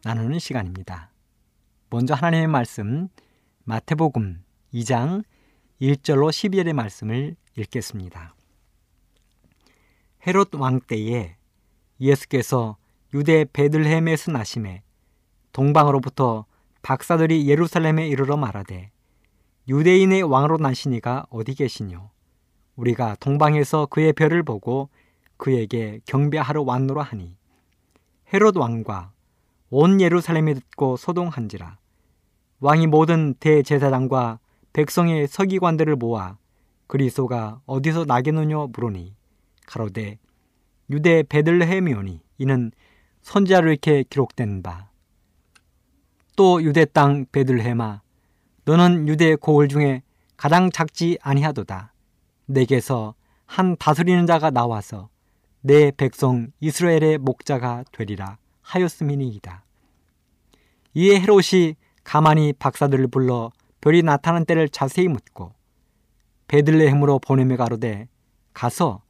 나누는 0.04 0.40
시간입니다 0.40 1.09
먼저 1.92 2.14
하나님의 2.14 2.48
말씀 2.48 3.08
마태복음 3.64 4.44
2장 4.76 5.24
1절로 5.82 6.30
12절의 6.30 6.74
말씀을 6.74 7.36
읽겠습니다. 7.58 8.36
헤롯 10.28 10.54
왕 10.54 10.82
때에 10.82 11.36
예수께서 12.00 12.78
유대 13.16 13.44
베들레헴에서 13.52 14.32
나심에 14.32 14.84
동방으로부터 15.52 16.46
박사들이 16.84 17.50
예루살렘에 17.50 18.08
이르러 18.08 18.38
말하되 18.38 18.92
유대인의 19.68 20.22
왕으로 20.22 20.58
나시니가 20.58 21.26
어디 21.32 21.56
계시뇨? 21.56 22.12
우리가 22.76 23.16
동방에서 23.20 23.88
그의 23.88 24.14
별을 24.14 24.44
보고 24.44 24.90
그에게 25.38 26.02
경배하러 26.06 26.62
왔노라 26.62 27.02
하니. 27.02 27.36
헤롯 28.32 28.58
왕과 28.58 29.12
온 29.70 30.02
예루살렘이 30.02 30.56
듣고 30.56 30.98
소동한지라. 30.98 31.78
왕이 32.60 32.88
모든 32.88 33.34
대제사장과 33.36 34.40
백성의 34.74 35.28
서기관들을 35.28 35.96
모아 35.96 36.38
그리스도가 36.88 37.62
어디서 37.66 38.06
나겠느냐 38.06 38.68
물으니 38.74 39.16
가로되 39.68 40.18
유대 40.90 41.24
베들레헴이오니 41.24 42.22
이는 42.40 42.72
선지자로 43.22 43.70
이렇게 43.70 44.04
기록된 44.10 44.64
바. 44.64 44.90
또 46.36 46.64
유대 46.64 46.86
땅 46.86 47.26
베들레헴아 47.32 48.02
너는 48.66 49.08
유대 49.08 49.36
고을 49.36 49.68
중에 49.68 50.02
가장 50.36 50.72
작지 50.72 51.18
아니하도다. 51.22 51.94
내게서 52.48 53.14
한 53.46 53.76
다스리는 53.78 54.26
자가 54.26 54.50
나와서 54.50 55.10
내 55.62 55.92
백성 55.92 56.48
이스라엘의 56.60 57.18
목자가 57.20 57.84
되리라 57.92 58.38
하였음이니이다. 58.70 59.64
이에 60.94 61.20
헤롯이 61.20 61.76
가만히 62.04 62.54
박사들을 62.54 63.08
불러 63.08 63.52
별이 63.82 64.04
나타난 64.04 64.46
때를 64.46 64.70
자세히 64.70 65.08
묻고 65.08 65.54
베들레헴으로 66.48 67.20
보내며 67.20 67.58
가로되 67.58 68.08
가서 68.54 69.02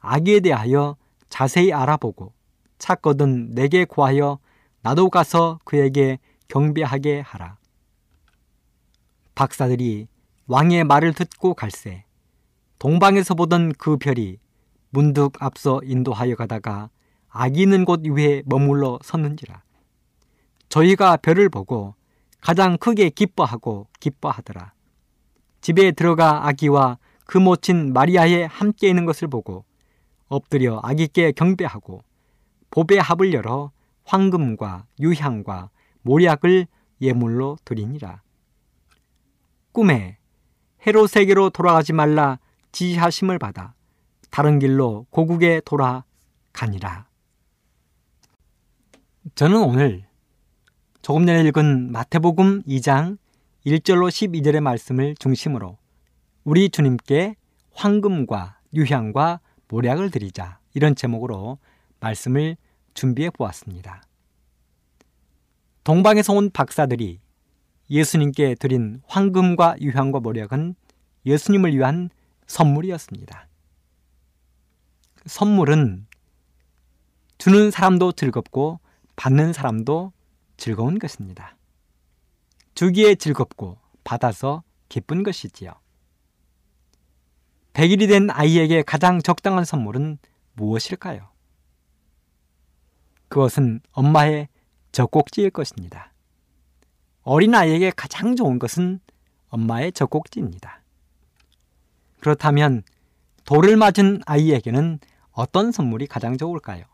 아기에 0.00 0.40
대하여 0.40 0.96
자세히 1.28 1.72
알아보고 1.72 2.32
찾거든 2.78 3.50
내게 3.54 3.84
구하여 3.84 4.38
나도 4.82 5.10
가서 5.10 5.58
그에게 5.64 6.18
경배하게 6.48 7.20
하라. 7.20 7.56
박사들이 9.34 10.08
왕의 10.46 10.84
말을 10.84 11.14
듣고 11.14 11.54
갈새 11.54 12.04
동방에서 12.78 13.34
보던 13.34 13.72
그 13.78 13.96
별이 13.96 14.38
문득 14.90 15.32
앞서 15.42 15.80
인도하여 15.82 16.36
가다가 16.36 16.90
아기 17.36 17.62
있는 17.62 17.84
곳 17.84 18.06
위에 18.06 18.42
머물러 18.46 19.00
섰는지라. 19.02 19.60
저희가 20.68 21.16
별을 21.16 21.48
보고 21.48 21.96
가장 22.40 22.78
크게 22.78 23.10
기뻐하고 23.10 23.88
기뻐하더라. 23.98 24.72
집에 25.60 25.90
들어가 25.90 26.46
아기와 26.46 26.98
그 27.26 27.38
모친 27.38 27.92
마리아에 27.92 28.44
함께 28.44 28.88
있는 28.88 29.04
것을 29.04 29.26
보고 29.26 29.64
엎드려 30.28 30.78
아기께 30.84 31.32
경배하고 31.32 32.04
보배 32.70 32.98
합을 32.98 33.32
열어 33.32 33.72
황금과 34.04 34.86
유향과 35.00 35.70
모략을 36.02 36.68
예물로 37.00 37.58
드리니라. 37.64 38.22
꿈에 39.72 40.18
헤로세계로 40.86 41.50
돌아가지 41.50 41.92
말라 41.92 42.38
지시하심을 42.70 43.40
받아 43.40 43.74
다른 44.30 44.60
길로 44.60 45.06
고국에 45.10 45.62
돌아가니라. 45.64 47.08
저는 49.32 49.62
오늘 49.62 50.04
조금 51.00 51.26
전에 51.26 51.40
읽은 51.48 51.90
마태복음 51.90 52.64
2장 52.64 53.16
1절로 53.64 54.10
12절의 54.10 54.60
말씀을 54.60 55.14
중심으로 55.18 55.78
우리 56.44 56.68
주님께 56.68 57.34
황금과 57.72 58.60
유향과 58.74 59.40
모략을 59.68 60.10
드리자 60.10 60.58
이런 60.74 60.94
제목으로 60.94 61.56
말씀을 62.00 62.58
준비해 62.92 63.30
보았습니다. 63.30 64.02
동방에서 65.84 66.34
온 66.34 66.50
박사들이 66.50 67.18
예수님께 67.88 68.56
드린 68.56 69.00
황금과 69.06 69.76
유향과 69.80 70.20
모략은 70.20 70.74
예수님을 71.24 71.74
위한 71.74 72.10
선물이었습니다. 72.46 73.48
선물은 75.24 76.06
주는 77.38 77.70
사람도 77.70 78.12
즐겁고 78.12 78.83
받는 79.16 79.52
사람도 79.52 80.12
즐거운 80.56 80.98
것입니다. 80.98 81.56
주기에 82.74 83.14
즐겁고 83.14 83.78
받아서 84.02 84.62
기쁜 84.88 85.22
것이지요. 85.22 85.72
100일이 87.72 88.08
된 88.08 88.30
아이에게 88.30 88.82
가장 88.82 89.20
적당한 89.20 89.64
선물은 89.64 90.18
무엇일까요? 90.54 91.28
그것은 93.28 93.80
엄마의 93.90 94.48
젖꼭지일 94.92 95.50
것입니다. 95.50 96.12
어린아이에게 97.22 97.90
가장 97.96 98.36
좋은 98.36 98.58
것은 98.58 99.00
엄마의 99.48 99.92
젖꼭지입니다. 99.92 100.82
그렇다면 102.20 102.82
돌을 103.44 103.76
맞은 103.76 104.20
아이에게는 104.26 105.00
어떤 105.32 105.72
선물이 105.72 106.06
가장 106.06 106.38
좋을까요? 106.38 106.84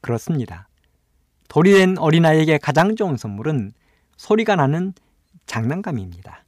그렇습니다. 0.00 0.65
돌이 1.48 1.72
된 1.72 1.98
어린아이에게 1.98 2.58
가장 2.58 2.96
좋은 2.96 3.16
선물은 3.16 3.72
소리가 4.16 4.56
나는 4.56 4.92
장난감입니다. 5.46 6.44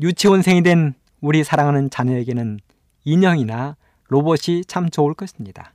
유치원생이 0.00 0.62
된 0.62 0.94
우리 1.20 1.42
사랑하는 1.42 1.90
자녀에게는 1.90 2.60
인형이나 3.04 3.76
로봇이 4.08 4.64
참 4.66 4.90
좋을 4.90 5.14
것입니다. 5.14 5.74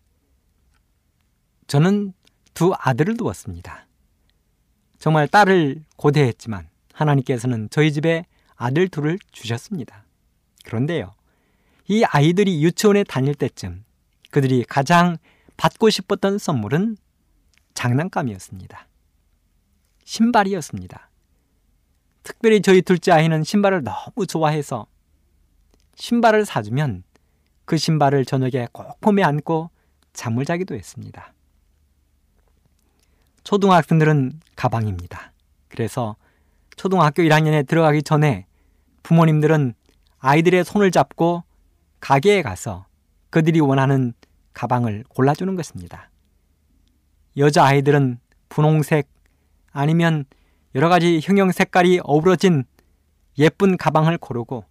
저는 1.68 2.14
두 2.54 2.74
아들을 2.78 3.18
두었습니다. 3.18 3.88
정말 5.00 5.28
딸을 5.28 5.84
고대했지만 5.98 6.70
하나님께서는 6.94 7.68
저희 7.72 7.92
집에 7.92 8.26
아들 8.56 8.88
둘을 8.88 9.20
주셨습니다. 9.32 10.06
그런데요, 10.64 11.14
이 11.88 12.04
아이들이 12.06 12.64
유치원에 12.64 13.04
다닐 13.04 13.36
때쯤 13.36 13.84
그들이 14.32 14.64
가장 14.64 15.18
받고 15.58 15.90
싶었던 15.90 16.38
선물은 16.38 16.98
장난감이었습니다. 17.74 18.88
신발이었습니다. 20.04 21.10
특별히 22.24 22.62
저희 22.62 22.82
둘째 22.82 23.12
아이는 23.12 23.44
신발을 23.44 23.84
너무 23.84 24.26
좋아해서 24.26 24.88
신발을 25.96 26.46
사주면 26.46 27.04
그 27.66 27.78
신발을 27.78 28.26
저녁에 28.26 28.68
꼭 28.72 29.00
품에 29.02 29.24
안고 29.24 29.70
잠을 30.14 30.46
자기도 30.46 30.76
했습니다. 30.76 31.34
초등학생들은 33.44 34.40
가방입니다. 34.56 35.34
그래서 35.68 36.16
초등학교 36.76 37.24
1학년에 37.24 37.68
들어가기 37.68 38.04
전에 38.04 38.46
부모님들은 39.04 39.74
아이들의 40.20 40.64
손을 40.64 40.92
잡고 40.92 41.44
가게에 42.00 42.42
가서 42.42 42.86
그들이 43.30 43.60
원하는 43.60 44.14
가방을 44.54 45.04
골라주는 45.10 45.56
것입니다. 45.56 46.10
여자 47.38 47.66
아이들은 47.66 48.20
분홍색 48.50 49.08
아니면 49.72 50.26
여러 50.76 50.90
가지 50.90 51.20
형형 51.22 51.52
색깔이 51.52 52.00
어우러진 52.04 52.66
예쁜 53.38 53.78
가방을 53.78 54.18
고르고 54.18 54.66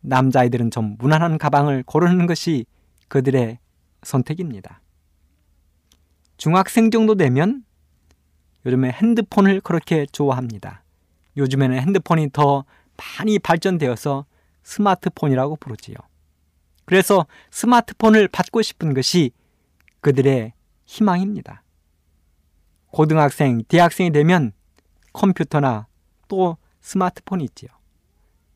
남자아이들은 0.00 0.70
좀 0.70 0.96
무난한 0.98 1.38
가방을 1.38 1.82
고르는 1.84 2.26
것이 2.26 2.64
그들의 3.08 3.58
선택입니다. 4.02 4.80
중학생 6.36 6.90
정도 6.90 7.16
되면 7.16 7.64
요즘에 8.64 8.90
핸드폰을 8.92 9.60
그렇게 9.60 10.06
좋아합니다. 10.06 10.82
요즘에는 11.36 11.78
핸드폰이 11.78 12.30
더 12.32 12.64
많이 13.18 13.38
발전되어서 13.38 14.24
스마트폰이라고 14.62 15.56
부르지요. 15.56 15.96
그래서 16.84 17.26
스마트폰을 17.50 18.28
받고 18.28 18.62
싶은 18.62 18.94
것이 18.94 19.32
그들의 20.00 20.52
희망입니다. 20.90 21.62
고등학생, 22.90 23.62
대학생이 23.68 24.10
되면 24.10 24.52
컴퓨터나 25.12 25.86
또 26.26 26.56
스마트폰이 26.80 27.44
있지요. 27.44 27.70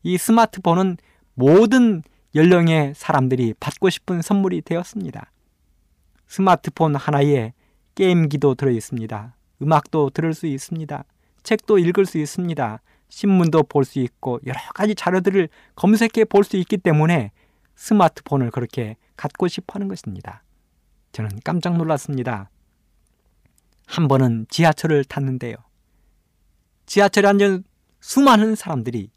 이 0.03 0.17
스마트폰은 0.17 0.97
모든 1.33 2.03
연령의 2.35 2.93
사람들이 2.93 3.53
받고 3.61 3.89
싶은 3.89 4.21
선물이 4.21 4.63
되었습니다. 4.63 5.31
스마트폰 6.27 6.95
하나에 6.95 7.53
게임기도 7.95 8.55
들어 8.55 8.69
있습니다. 8.69 9.35
음악도 9.61 10.09
들을 10.09 10.33
수 10.33 10.45
있습니다. 10.45 11.05
책도 11.43 11.79
읽을 11.79 12.05
수 12.05 12.17
있습니다. 12.17 12.81
신문도 13.07 13.63
볼 13.63 13.85
수 13.85 13.99
있고 13.99 14.41
여러 14.45 14.59
가지 14.73 14.93
자료들을 14.93 15.47
검색해 15.75 16.25
볼 16.25 16.43
수 16.43 16.57
있기 16.57 16.77
때문에 16.77 17.31
스마트폰을 17.75 18.51
그렇게 18.51 18.97
갖고 19.15 19.47
싶어 19.47 19.75
하는 19.75 19.87
것입니다. 19.87 20.43
저는 21.15 21.39
깜짝 21.45 21.77
놀랐습니다. 21.77 22.49
한 23.87 24.09
번은 24.09 24.47
지하철을 24.49 25.05
탔는데요. 25.05 25.55
지하철에 26.87 27.29
앉은 27.29 27.63
수많은 28.01 28.55
사람들이 28.55 29.09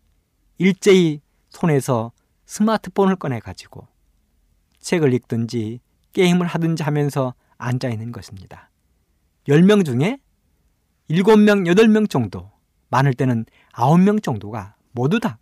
일제히 0.59 1.21
손에서 1.51 2.13
스마트폰을 2.47 3.17
꺼내 3.17 3.41
가지고 3.41 3.89
책을 4.79 5.13
읽든지 5.13 5.81
게임을 6.13 6.47
하든지 6.47 6.85
하면서 6.85 7.35
앉아 7.57 7.89
있는 7.89 8.13
것입니다. 8.13 8.71
10명 9.49 9.85
중에 9.85 10.21
7명, 11.11 11.67
8명 11.67 12.09
정도, 12.09 12.49
많을 12.91 13.13
때는 13.13 13.45
9명 13.73 14.23
정도가 14.23 14.77
모두 14.93 15.19
다 15.19 15.41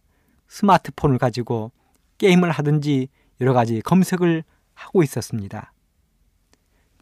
스마트폰을 0.49 1.19
가지고 1.19 1.71
게임을 2.17 2.51
하든지 2.51 3.09
여러 3.43 3.53
가지 3.53 3.83
검색을 3.83 4.43
하고 4.73 5.03
있었습니다. 5.03 5.75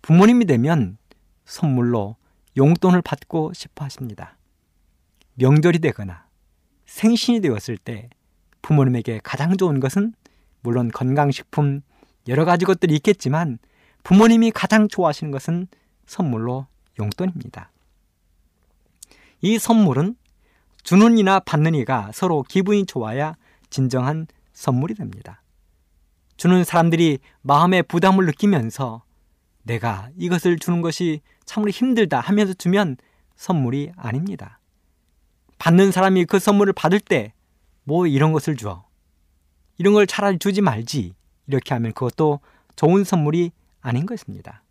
부모님이 0.04 0.44
되면 0.44 0.98
선물로 1.46 2.16
용돈을 2.58 3.00
받고 3.00 3.54
싶어 3.54 3.86
하십니다. 3.86 4.36
명절이 5.36 5.78
되거나 5.78 6.26
생신이 6.84 7.40
되었을 7.40 7.78
때 7.78 8.10
부모님에게 8.60 9.22
가장 9.24 9.56
좋은 9.56 9.80
것은 9.80 10.12
물론 10.60 10.90
건강식품 10.90 11.80
여러 12.28 12.44
가지 12.44 12.66
것들이 12.66 12.94
있겠지만 12.96 13.58
부모님이 14.02 14.50
가장 14.50 14.88
좋아하시는 14.88 15.30
것은 15.30 15.68
선물로 16.04 16.66
용돈입니다. 16.98 17.70
이 19.40 19.58
선물은 19.58 20.16
주는 20.82 21.16
이나 21.16 21.40
받는 21.40 21.74
이가 21.76 22.10
서로 22.12 22.42
기분이 22.42 22.84
좋아야 22.84 23.36
진정한 23.70 24.26
선물이 24.52 24.96
됩니다. 24.96 25.40
주는 26.36 26.62
사람들이 26.62 27.20
마음의 27.40 27.84
부담을 27.84 28.26
느끼면서 28.26 29.02
내가 29.64 30.08
이것을 30.16 30.58
주는 30.58 30.80
것이 30.80 31.20
참으로 31.44 31.70
힘들다 31.70 32.20
하면서 32.20 32.54
주면 32.54 32.96
선물이 33.36 33.92
아닙니다. 33.96 34.60
받는 35.58 35.92
사람이 35.92 36.26
그 36.26 36.38
선물을 36.38 36.72
받을 36.72 37.00
때 37.00 37.34
뭐 37.84 38.06
이런 38.06 38.32
것을 38.32 38.56
줘. 38.56 38.84
이런 39.78 39.94
걸 39.94 40.06
차라리 40.06 40.38
주지 40.38 40.60
말지. 40.60 41.14
이렇게 41.46 41.74
하면 41.74 41.92
그것도 41.92 42.40
좋은 42.76 43.04
선물이 43.04 43.52
아닌 43.80 44.06
것입니다. 44.06 44.62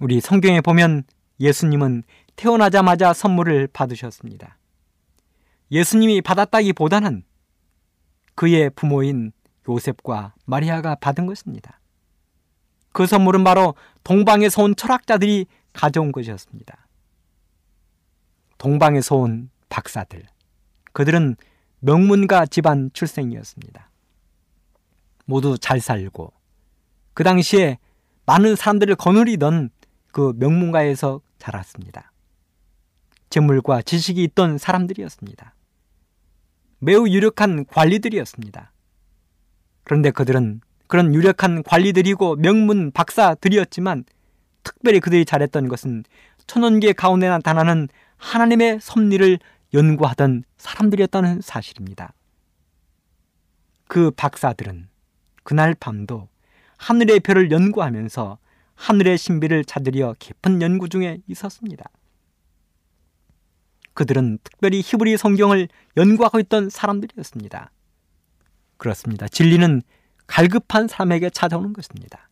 우리 0.00 0.20
성경에 0.20 0.60
보면 0.60 1.04
예수님은 1.40 2.02
태어나자마자 2.36 3.12
선물을 3.12 3.68
받으셨습니다. 3.68 4.58
예수님이 5.70 6.22
받았다기보다는 6.22 7.24
그의 8.34 8.70
부모인 8.70 9.32
요셉과 9.68 10.34
마리아가 10.44 10.94
받은 10.94 11.26
것입니다. 11.26 11.80
그 12.96 13.06
선물은 13.06 13.44
바로 13.44 13.74
동방에서 14.04 14.62
온 14.62 14.74
철학자들이 14.74 15.44
가져온 15.74 16.12
것이었습니다. 16.12 16.88
동방에서 18.56 19.16
온 19.16 19.50
박사들. 19.68 20.22
그들은 20.94 21.36
명문가 21.80 22.46
집안 22.46 22.88
출생이었습니다. 22.94 23.90
모두 25.26 25.58
잘 25.58 25.78
살고 25.78 26.32
그 27.12 27.22
당시에 27.22 27.76
많은 28.24 28.56
사람들을 28.56 28.94
거느리던 28.94 29.68
그 30.10 30.32
명문가에서 30.38 31.20
자랐습니다. 31.36 32.12
재물과 33.28 33.82
지식이 33.82 34.24
있던 34.24 34.56
사람들이었습니다. 34.56 35.54
매우 36.78 37.06
유력한 37.06 37.66
관리들이었습니다. 37.66 38.72
그런데 39.84 40.10
그들은 40.10 40.62
그런 40.86 41.14
유력한 41.14 41.62
관리들이고 41.62 42.36
명문 42.36 42.90
박사들이었지만 42.92 44.04
특별히 44.62 45.00
그들이 45.00 45.24
잘했던 45.24 45.68
것은 45.68 46.04
천원계 46.46 46.92
가운데 46.92 47.28
나타나는 47.28 47.88
하나님의 48.16 48.78
섭리를 48.80 49.38
연구하던 49.74 50.44
사람들이었다는 50.58 51.40
사실입니다. 51.40 52.12
그 53.88 54.10
박사들은 54.10 54.88
그날 55.42 55.74
밤도 55.74 56.28
하늘의 56.78 57.20
별을 57.20 57.50
연구하면서 57.50 58.38
하늘의 58.74 59.16
신비를 59.18 59.64
찾으려 59.64 60.14
깊은 60.18 60.60
연구 60.60 60.88
중에 60.88 61.18
있었습니다. 61.26 61.84
그들은 63.94 64.38
특별히 64.44 64.82
히브리 64.84 65.16
성경을 65.16 65.68
연구하고 65.96 66.38
있던 66.40 66.68
사람들이었습니다. 66.68 67.70
그렇습니다. 68.76 69.26
진리는 69.28 69.82
갈급한 70.26 70.88
사람에게 70.88 71.30
찾아오는 71.30 71.72
것입니다. 71.72 72.28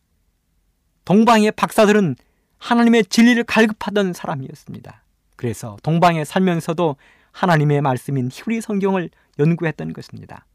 동방의 1.05 1.51
박사들은 1.51 2.15
하나님의 2.57 3.05
진리를 3.05 3.43
갈급하던 3.43 4.13
사람이었습니다. 4.13 5.03
그래서 5.35 5.77
동방에 5.83 6.25
살면서도 6.25 6.95
하나님의 7.31 7.81
말씀인 7.81 8.29
히브리 8.31 8.61
성경을 8.61 9.09
연구했던 9.37 9.93
것입니다. 9.93 10.45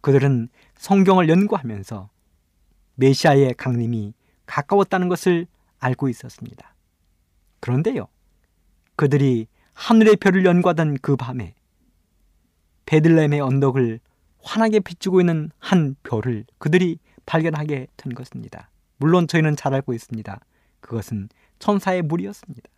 그들은 0.00 0.48
성경을 0.76 1.28
연구하면서 1.28 2.10
메시아의 2.96 3.54
강림이 3.54 4.14
가까웠다는 4.46 5.08
것을 5.08 5.46
알고 5.78 6.08
있었습니다. 6.08 6.74
그런데요, 7.60 8.08
그들이 8.96 9.46
하늘의 9.74 10.16
별을 10.16 10.44
연구하던 10.44 10.98
그 11.00 11.16
밤에 11.16 11.54
베들레헴의 12.86 13.40
언덕을 13.40 14.00
환하게 14.44 14.80
비추고 14.80 15.20
있는 15.20 15.50
한 15.58 15.96
별을 16.02 16.44
그들이 16.58 16.98
발견하게 17.26 17.88
된 17.96 18.14
것입니다. 18.14 18.70
물론 18.98 19.26
저희는 19.26 19.56
잘 19.56 19.74
알고 19.74 19.92
있습니다. 19.92 20.40
그것은 20.80 21.28
천사의 21.58 22.02
물이었습니다. 22.02 22.68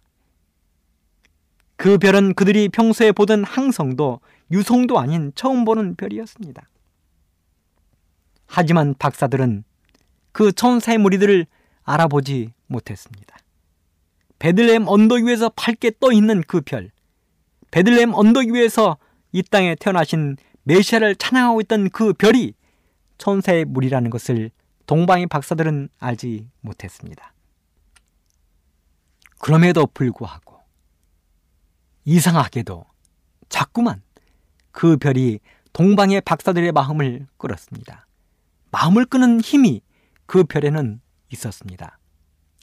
그 1.77 1.99
별은 1.99 2.35
그들이 2.35 2.69
평소에 2.69 3.13
보던 3.13 3.45
항성도 3.45 4.21
유성도 4.51 4.99
아닌 4.99 5.33
처음 5.35 5.65
보는 5.65 5.97
별이었습니다. 5.97 6.69
하지만 8.47 8.95
박사들은 8.99 9.65
그 10.33 10.53
천사의 10.53 10.99
무리들을 10.99 11.47
알아보지 11.83 12.53
못했습니다. 12.67 13.37
베들레헴 14.39 14.87
언덕 14.87 15.25
위에서 15.25 15.51
밝게 15.51 15.93
떠 15.99 16.13
있는 16.13 16.43
그 16.47 16.61
별, 16.61 16.91
베들레헴 17.71 18.15
언덕 18.15 18.47
위에서 18.49 18.99
이 19.33 19.43
땅에 19.43 19.75
태어나신 19.75 20.37
메시아를 20.67 21.15
찬양하고 21.15 21.61
있던 21.63 21.91
그 21.91 22.13
별이 22.13 22.53
천사의 23.19 23.65
물이라는 23.67 24.11
것을 24.11 24.51
동방의 24.87 25.29
박사들은 25.29 25.89
알지 25.99 26.49
못했습니다. 26.61 27.33
그럼에도 29.39 29.87
불구하고 29.87 30.57
이상하게도 32.05 32.85
자꾸만 33.49 34.03
그 34.73 34.97
별이 34.97 35.39
동방의 35.73 36.23
박사들의 36.23 36.73
마음을 36.73 37.29
끌었습니다. 37.37 38.07
마음을 38.73 39.05
끄는 39.07 39.41
힘이 39.41 39.83
그 40.27 40.43
별에는 40.43 41.01
있었습니다. 41.31 41.99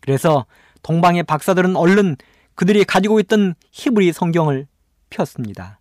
그래서 0.02 0.46
동방의 0.82 1.24
박사들은 1.24 1.78
얼른 1.78 2.18
그들이 2.56 2.84
가지고 2.84 3.22
있던 3.22 3.56
히브리 3.72 4.12
성경을 4.12 4.68
폈습니다. 5.10 5.80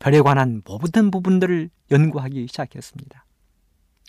별에 0.00 0.20
관한 0.22 0.62
모든 0.64 1.10
부분들을 1.10 1.70
연구하기 1.90 2.48
시작했습니다. 2.48 3.24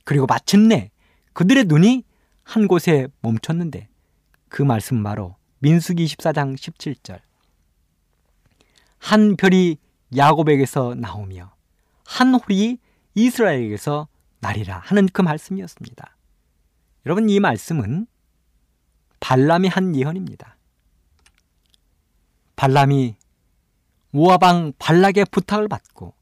그리고 0.03 0.25
마침내 0.25 0.89
그들의 1.33 1.65
눈이 1.65 2.03
한 2.43 2.67
곳에 2.67 3.07
멈췄는데 3.21 3.89
그 4.49 4.63
말씀 4.63 5.03
바로 5.03 5.35
민수기 5.59 6.03
24장 6.05 6.55
17절. 6.55 7.19
한 8.97 9.35
별이 9.35 9.77
야곱에게서 10.15 10.95
나오며 10.95 11.53
한 12.05 12.35
홀이 12.35 12.77
이스라엘에게서 13.13 14.07
나리라 14.39 14.79
하는 14.79 15.07
그 15.07 15.21
말씀이었습니다. 15.21 16.15
여러분 17.05 17.29
이 17.29 17.39
말씀은 17.39 18.07
발람이 19.19 19.67
한 19.67 19.95
예언입니다. 19.95 20.55
발람이 22.55 23.15
모아방 24.11 24.73
발락의 24.77 25.25
부탁을 25.31 25.67
받고 25.67 26.13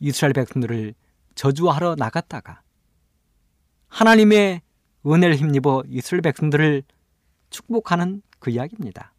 이스라엘 0.00 0.32
백성들을 0.32 0.94
저주하러 1.34 1.96
나갔다가 1.96 2.62
하나님의 3.88 4.62
은혜를 5.06 5.36
힘입어 5.36 5.82
이스라엘 5.88 6.22
백성들을 6.22 6.82
축복하는 7.50 8.22
그 8.38 8.50
이야기입니다. 8.50 9.12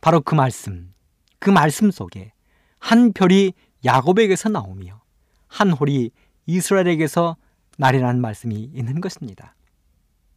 바로 0.00 0.20
그 0.20 0.34
말씀, 0.34 0.94
그 1.38 1.50
말씀 1.50 1.90
속에 1.90 2.32
한 2.78 3.12
별이 3.12 3.52
야곱에게서 3.84 4.48
나오며 4.48 5.02
한 5.48 5.72
홀이 5.72 6.10
이스라엘에게서 6.46 7.36
나리라는 7.76 8.20
말씀이 8.20 8.54
있는 8.54 9.00
것입니다. 9.00 9.54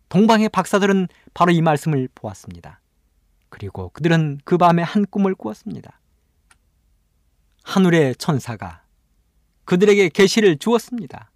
동방의 0.09 0.49
박사들은 0.49 1.07
바로 1.33 1.51
이 1.51 1.61
말씀을 1.61 2.09
보았습니다. 2.13 2.81
그리고 3.49 3.89
그들은 3.89 4.39
그 4.43 4.57
밤에 4.57 4.83
한 4.83 5.05
꿈을 5.05 5.35
꾸었습니다. 5.35 6.00
하늘의 7.63 8.15
천사가 8.15 8.84
그들에게 9.65 10.10
계시를 10.10 10.58
주었습니다. 10.58 11.32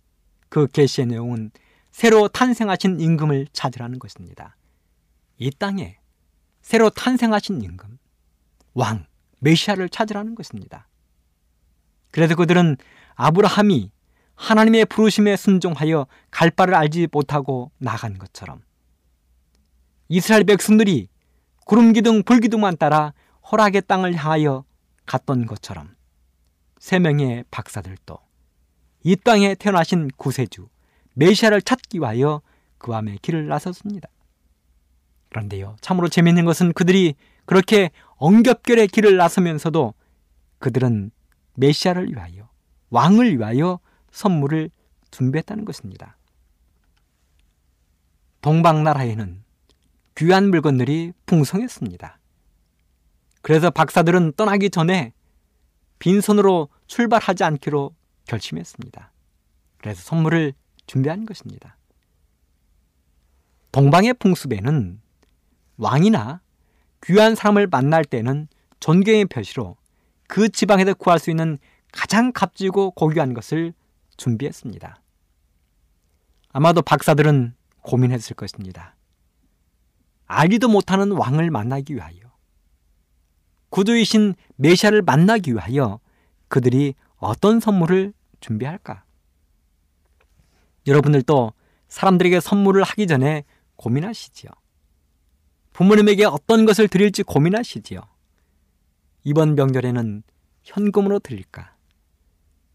그 0.50 0.68
계시의 0.68 1.08
내용은 1.08 1.52
새로 1.92 2.28
탄생하신 2.28 3.00
임금을 3.00 3.48
찾으라는 3.54 4.00
것입니다. 4.00 4.58
이 5.38 5.52
땅에 5.52 5.98
새로 6.62 6.90
탄생하신 6.90 7.62
임금, 7.62 7.98
왕, 8.74 9.06
메시아를 9.40 9.90
찾으라는 9.90 10.36
것입니다. 10.36 10.88
그래서 12.12 12.36
그들은 12.36 12.78
아브라함이 13.16 13.92
하나님의 14.36 14.86
부르심에 14.86 15.38
순종하여 15.38 16.08
갈 16.32 16.52
바를 16.52 16.76
알지 16.76 17.08
못하고 17.12 17.72
나간 17.78 18.18
것처럼 18.18 18.62
이스라엘 20.10 20.44
백성들이 20.44 21.08
구름 21.66 21.94
기둥 21.94 22.24
불 22.24 22.40
기둥만 22.40 22.78
따라 22.78 23.14
허락의 23.52 23.84
땅을 23.88 24.16
향하여 24.16 24.66
갔던 25.06 25.46
것처럼 25.46 25.95
세 26.86 27.00
명의 27.00 27.43
박사들도 27.50 28.15
이 29.06 29.15
땅에 29.15 29.56
태어나신 29.56 30.08
구세주 30.17 30.67
메시아를 31.15 31.63
찾기 31.63 31.98
위하여 31.98 32.43
그 32.78 32.91
밤에 32.91 33.17
길을 33.24 33.48
나섰습니다. 33.48 34.08
그런데요, 35.32 35.78
참으로 35.82 36.10
재미있는 36.10 36.45
것은 36.45 36.74
그들이 36.74 37.15
그렇게 37.45 37.89
엉겹결에 38.17 38.86
길을 38.86 39.17
나서면서도 39.17 39.95
그들은 40.60 41.10
메시아를 41.56 42.12
위하여 42.12 42.50
왕을 42.91 43.39
위하여 43.39 43.80
선물을 44.12 44.69
준비했다는 45.10 45.65
것입니다. 45.65 46.19
동방나라에는 48.41 49.43
귀한 50.19 50.50
물건들이 50.52 51.13
풍성했습니다. 51.26 52.19
그래서 53.41 53.71
박사들은 53.71 54.34
떠나기 54.34 54.69
전에 54.69 55.13
빈손으로 56.00 56.70
출발하지 56.88 57.44
않기로 57.44 57.96
결심했습니다. 58.26 59.12
그래서 59.78 60.02
선물을 60.02 60.54
준비한 60.88 61.26
것입니다. 61.26 61.78
동방의 63.72 64.16
풍습에는 64.16 65.02
왕이나 65.78 66.42
귀한 67.04 67.36
사람을 67.36 67.68
만날 67.68 68.04
때는 68.06 68.48
존경의 68.80 69.26
표시로 69.26 69.78
그 70.28 70.50
지방에서 70.50 70.94
구할 70.94 71.20
수 71.20 71.30
있는 71.30 71.58
가장 71.92 72.32
값지고 72.34 72.92
고귀한 72.92 73.34
것을 73.34 73.74
준비했습니다. 74.18 75.02
아마도 76.50 76.82
박사들은 76.82 77.56
고민했을 77.82 78.36
것입니다. 78.36 78.96
알지도 80.26 80.68
못하는 80.68 81.12
왕을 81.12 81.52
만나기 81.52 81.96
위하여 81.96 82.25
구주이신 83.69 84.36
메시아를 84.56 85.01
만나기 85.01 85.51
위하여 85.51 85.99
그들이 86.47 86.95
어떤 87.17 87.60
선물을 87.60 88.13
준비할까? 88.39 89.04
여러분들도 90.88 91.54
사람들에게 91.88 92.39
선물을 92.39 92.84
하기 92.84 93.08
전에 93.08 93.43
고민하시지요. 93.75 94.51
부모님에게 95.73 96.25
어떤 96.25 96.65
것을 96.65 96.88
드릴지 96.88 97.23
고민하시지요. 97.23 98.01
이번 99.23 99.56
명절에는 99.56 100.23
현금으로 100.63 101.19
드릴까? 101.19 101.75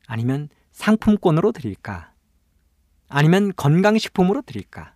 아니면 0.06 0.48
상품권으로 0.72 1.52
드릴까? 1.52 2.12
아니면 3.08 3.52
건강식품으로 3.56 4.42
드릴까? 4.42 4.94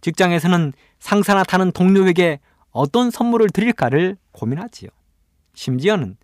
직장에서는 0.00 0.72
상사나 0.98 1.44
다른 1.44 1.72
동료에게 1.72 2.40
어떤 2.76 3.10
선물을 3.10 3.48
드릴까를 3.48 4.18
고민하지요. 4.32 4.90
심지어는 5.54 6.18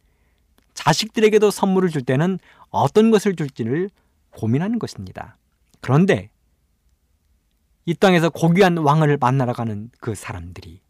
자식들에게도 0.74 1.50
선물을 1.50 1.88
줄 1.88 2.02
때는 2.02 2.38
어떤 2.68 3.10
것을 3.10 3.36
줄지를 3.36 3.88
고민하는 4.32 4.78
것입니다. 4.78 5.38
그런데 5.80 6.28
이 7.86 7.94
땅에서 7.94 8.28
고귀한 8.28 8.76
왕을 8.76 9.16
만나러 9.16 9.54
가는 9.54 9.90
그 9.98 10.14
사람들이 10.14 10.82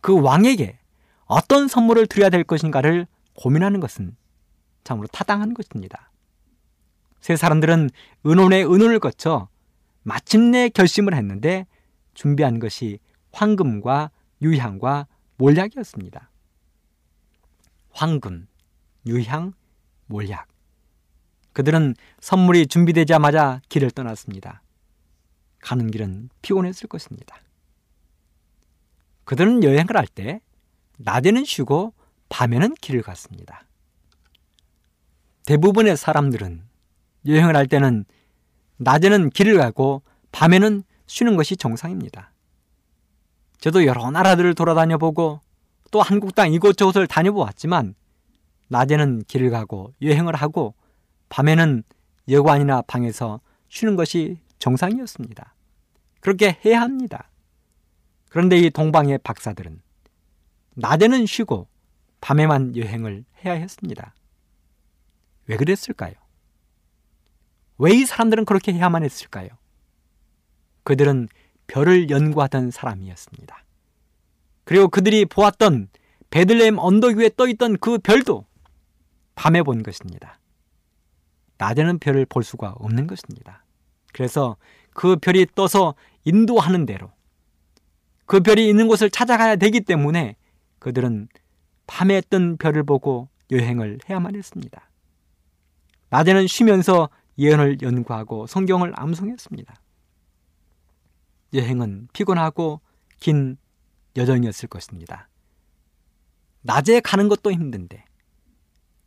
그 0.00 0.18
왕에게 0.18 0.78
어떤 1.26 1.68
선물을 1.68 2.06
드려야 2.06 2.30
될 2.30 2.42
것인가를 2.42 3.06
고민하는 3.34 3.78
것은 3.78 4.16
참으로 4.84 5.06
타당한 5.08 5.52
것입니다. 5.52 6.10
세 7.20 7.36
사람들은 7.36 7.90
은혼의 8.24 8.64
은혼을 8.64 9.00
거쳐 9.00 9.48
마침내 10.02 10.70
결심을 10.70 11.14
했는데 11.14 11.66
준비한 12.14 12.58
것이 12.58 13.00
황금과 13.32 14.10
유향과 14.42 15.06
몰약이었습니다. 15.36 16.30
황금, 17.90 18.46
유향, 19.06 19.54
몰약. 20.06 20.48
그들은 21.52 21.94
선물이 22.20 22.66
준비되자마자 22.66 23.60
길을 23.68 23.90
떠났습니다. 23.90 24.62
가는 25.60 25.90
길은 25.90 26.30
피곤했을 26.42 26.88
것입니다. 26.88 27.36
그들은 29.24 29.62
여행을 29.62 29.96
할 29.96 30.06
때 30.06 30.40
낮에는 30.98 31.44
쉬고 31.44 31.94
밤에는 32.28 32.74
길을 32.74 33.02
갔습니다. 33.02 33.64
대부분의 35.46 35.96
사람들은 35.96 36.62
여행을 37.26 37.56
할 37.56 37.66
때는 37.66 38.04
낮에는 38.78 39.30
길을 39.30 39.58
가고 39.58 40.02
밤에는 40.32 40.82
쉬는 41.06 41.36
것이 41.36 41.56
정상입니다. 41.56 42.31
저도 43.62 43.86
여러 43.86 44.10
나라들을 44.10 44.56
돌아다녀 44.56 44.98
보고 44.98 45.40
또 45.92 46.02
한국 46.02 46.34
땅 46.34 46.52
이곳저곳을 46.52 47.06
다녀보았지만 47.06 47.94
낮에는 48.66 49.22
길을 49.28 49.50
가고 49.50 49.94
여행을 50.02 50.34
하고 50.34 50.74
밤에는 51.28 51.84
여관이나 52.28 52.82
방에서 52.82 53.40
쉬는 53.68 53.94
것이 53.94 54.40
정상이었습니다. 54.58 55.54
그렇게 56.18 56.58
해야 56.64 56.80
합니다. 56.80 57.30
그런데 58.30 58.58
이 58.58 58.68
동방의 58.68 59.18
박사들은 59.18 59.80
낮에는 60.74 61.24
쉬고 61.26 61.68
밤에만 62.20 62.76
여행을 62.76 63.24
해야 63.44 63.52
했습니다. 63.52 64.12
왜 65.46 65.56
그랬을까요? 65.56 66.14
왜 67.78 67.92
이 67.92 68.06
사람들은 68.06 68.44
그렇게 68.44 68.72
해야만 68.72 69.04
했을까요? 69.04 69.50
그들은 70.82 71.28
별을 71.72 72.10
연구하던 72.10 72.70
사람이었습니다. 72.70 73.64
그리고 74.64 74.88
그들이 74.88 75.24
보았던 75.24 75.88
베들레헴 76.28 76.78
언덕 76.78 77.16
위에 77.16 77.30
떠 77.34 77.48
있던 77.48 77.78
그 77.78 77.98
별도 77.98 78.44
밤에 79.34 79.62
본 79.62 79.82
것입니다. 79.82 80.38
낮에는 81.56 81.98
별을 81.98 82.26
볼 82.26 82.44
수가 82.44 82.74
없는 82.76 83.06
것입니다. 83.06 83.64
그래서 84.12 84.56
그 84.92 85.16
별이 85.16 85.46
떠서 85.54 85.94
인도하는 86.24 86.84
대로 86.84 87.10
그 88.26 88.40
별이 88.40 88.68
있는 88.68 88.86
곳을 88.86 89.08
찾아가야 89.08 89.56
되기 89.56 89.80
때문에 89.80 90.36
그들은 90.78 91.28
밤에 91.86 92.20
뜬 92.20 92.58
별을 92.58 92.82
보고 92.82 93.28
여행을 93.50 94.00
해야만 94.10 94.36
했습니다. 94.36 94.90
낮에는 96.10 96.46
쉬면서 96.46 97.08
예언을 97.38 97.80
연구하고 97.80 98.46
성경을 98.46 98.92
암송했습니다. 98.94 99.81
여행은 101.54 102.08
피곤하고 102.12 102.80
긴 103.20 103.56
여정이었을 104.16 104.68
것입니다. 104.68 105.28
낮에 106.62 107.00
가는 107.00 107.28
것도 107.28 107.52
힘든데, 107.52 108.04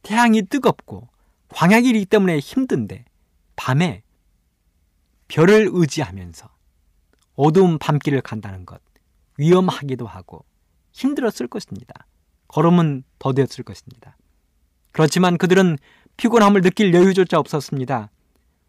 태양이 0.03 0.41
뜨겁고 0.43 1.07
광야길이기 1.49 2.05
때문에 2.05 2.39
힘든데, 2.39 3.05
밤에 3.55 4.03
별을 5.27 5.69
의지하면서 5.71 6.49
어두운 7.35 7.77
밤길을 7.77 8.21
간다는 8.21 8.65
것, 8.65 8.81
위험하기도 9.37 10.05
하고 10.05 10.45
힘들었을 10.93 11.47
것입니다. 11.49 12.05
걸음은 12.47 13.03
더뎠을 13.19 13.63
것입니다. 13.63 14.17
그렇지만 14.91 15.37
그들은 15.37 15.77
피곤함을 16.17 16.61
느낄 16.61 16.93
여유조차 16.93 17.37
없었습니다. 17.39 18.09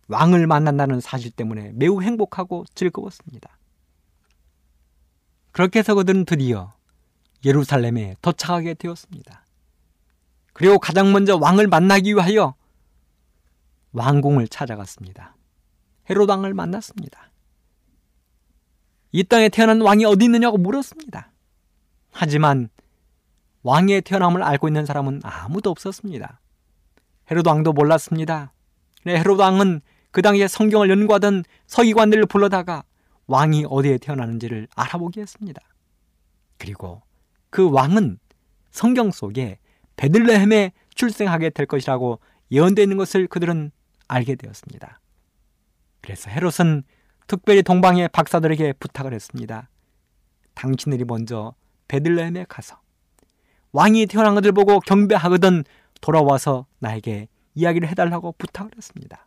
왕을 0.08 0.46
만난다는 0.46 1.00
사실 1.00 1.30
때문에 1.30 1.72
매우 1.74 2.02
행복하고 2.02 2.64
즐거웠습니다. 2.74 3.58
그렇게 5.56 5.78
해서 5.78 5.94
그들은 5.94 6.26
드디어 6.26 6.74
예루살렘에 7.42 8.14
도착하게 8.20 8.74
되었습니다. 8.74 9.42
그리고 10.52 10.78
가장 10.78 11.12
먼저 11.12 11.38
왕을 11.38 11.66
만나기 11.66 12.12
위하여 12.12 12.54
왕궁을 13.92 14.48
찾아갔습니다. 14.48 15.34
헤롯 16.10 16.28
왕을 16.28 16.52
만났습니다. 16.52 17.30
이 19.12 19.24
땅에 19.24 19.48
태어난 19.48 19.80
왕이 19.80 20.04
어디 20.04 20.26
있느냐고 20.26 20.58
물었습니다. 20.58 21.32
하지만 22.12 22.68
왕의 23.62 24.02
태어남을 24.02 24.42
알고 24.42 24.68
있는 24.68 24.84
사람은 24.84 25.22
아무도 25.24 25.70
없었습니다. 25.70 26.38
헤롯 27.30 27.46
왕도 27.46 27.72
몰랐습니다. 27.72 28.52
헤롯 29.06 29.40
왕은 29.40 29.80
그 30.10 30.20
당시에 30.20 30.48
성경을 30.48 30.90
연구하던 30.90 31.44
서기관들을 31.66 32.26
불러다가 32.26 32.84
왕이 33.26 33.66
어디에 33.68 33.98
태어나는지를 33.98 34.68
알아보게 34.74 35.20
했습니다. 35.20 35.60
그리고 36.58 37.02
그 37.50 37.70
왕은 37.70 38.18
성경 38.70 39.10
속에 39.10 39.58
베들레헴에 39.96 40.72
출생하게 40.94 41.50
될 41.50 41.66
것이라고 41.66 42.20
예언되어 42.50 42.82
있는 42.82 42.96
것을 42.96 43.26
그들은 43.26 43.70
알게 44.08 44.36
되었습니다. 44.36 45.00
그래서 46.00 46.30
헤롯은 46.30 46.84
특별히 47.26 47.62
동방의 47.62 48.08
박사들에게 48.08 48.74
부탁을 48.74 49.12
했습니다. 49.12 49.68
당신들이 50.54 51.04
먼저 51.04 51.54
베들레헴에 51.88 52.46
가서 52.48 52.80
왕이 53.72 54.06
태어난 54.06 54.34
것을 54.34 54.52
보고 54.52 54.80
경배하거든 54.80 55.64
돌아와서 56.00 56.66
나에게 56.78 57.28
이야기를 57.54 57.88
해달라고 57.88 58.32
부탁을 58.38 58.70
했습니다. 58.76 59.25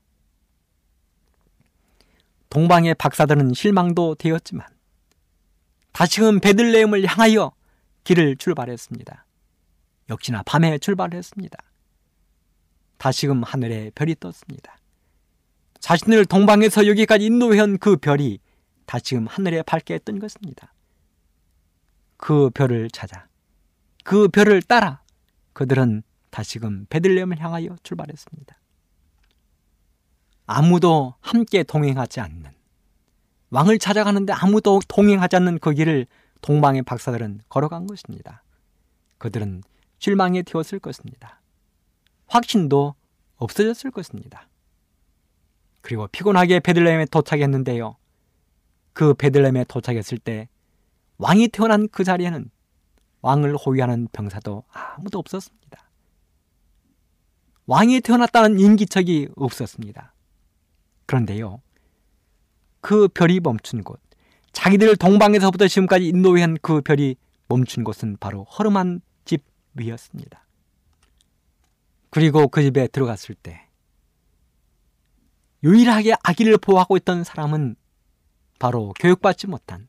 동방의 2.49 2.95
박사들은 2.95 3.53
실망도 3.53 4.15
되었지만 4.15 4.67
다시금 5.91 6.39
베들레헴을 6.39 7.05
향하여 7.05 7.53
길을 8.03 8.37
출발했습니다. 8.37 9.25
역시나 10.09 10.43
밤에 10.43 10.77
출발했습니다. 10.79 11.57
다시금 12.97 13.43
하늘에 13.43 13.91
별이 13.95 14.15
떴습니다. 14.19 14.77
자신을 15.79 16.25
동방에서 16.25 16.87
여기까지 16.87 17.25
인도해온 17.25 17.77
그 17.77 17.95
별이 17.97 18.39
다시금 18.85 19.27
하늘에 19.27 19.61
밝게 19.61 19.99
뜬 19.99 20.19
것입니다. 20.19 20.73
그 22.17 22.49
별을 22.49 22.89
찾아 22.89 23.27
그 24.03 24.27
별을 24.27 24.61
따라 24.61 25.01
그들은 25.53 26.03
다시금 26.31 26.85
베들레헴을 26.89 27.39
향하여 27.39 27.77
출발했습니다. 27.83 28.58
아무도 30.51 31.13
함께 31.21 31.61
동행하지 31.61 32.21
않는 32.21 32.51
왕을 33.51 33.77
찾아가는데 33.77 34.33
아무도 34.33 34.79
동행하지 34.87 35.35
않는 35.35 35.59
그 35.59 35.73
길을 35.73 36.07
동방의 36.41 36.81
박사들은 36.81 37.41
걸어간 37.49 37.85
것입니다. 37.85 38.41
그들은 39.19 39.61
실망에 39.99 40.41
되었을 40.41 40.79
것입니다. 40.79 41.39
확신도 42.25 42.95
없어졌을 43.35 43.91
것입니다. 43.91 44.49
그리고 45.81 46.07
피곤하게 46.07 46.61
베들레헴에 46.61 47.05
도착했는데요. 47.05 47.97
그 48.93 49.13
베들레헴에 49.13 49.65
도착했을 49.65 50.17
때 50.17 50.49
왕이 51.19 51.49
태어난 51.49 51.87
그 51.89 52.03
자리에는 52.03 52.49
왕을 53.21 53.55
호위하는 53.55 54.07
병사도 54.13 54.63
아무도 54.71 55.19
없었습니다. 55.19 55.89
왕이 57.67 58.01
태어났다는 58.01 58.59
인기척이 58.59 59.27
없었습니다. 59.35 60.13
그런데요. 61.09 61.59
그 62.81 63.07
별이 63.07 63.39
멈춘 63.39 63.83
곳, 63.83 63.99
자기들 64.51 64.95
동방에서부터 64.95 65.67
지금까지 65.67 66.07
인도해한 66.07 66.59
그 66.61 66.81
별이 66.81 67.15
멈춘 67.47 67.83
곳은 67.83 68.17
바로 68.19 68.43
허름한 68.43 69.01
집 69.25 69.43
위였습니다. 69.73 70.45
그리고 72.11 72.47
그 72.47 72.61
집에 72.61 72.85
들어갔을 72.85 73.33
때 73.33 73.67
유일하게 75.63 76.13
아기를 76.21 76.59
보호하고 76.59 76.95
있던 76.97 77.23
사람은 77.23 77.75
바로 78.59 78.93
교육받지 78.99 79.47
못한 79.47 79.87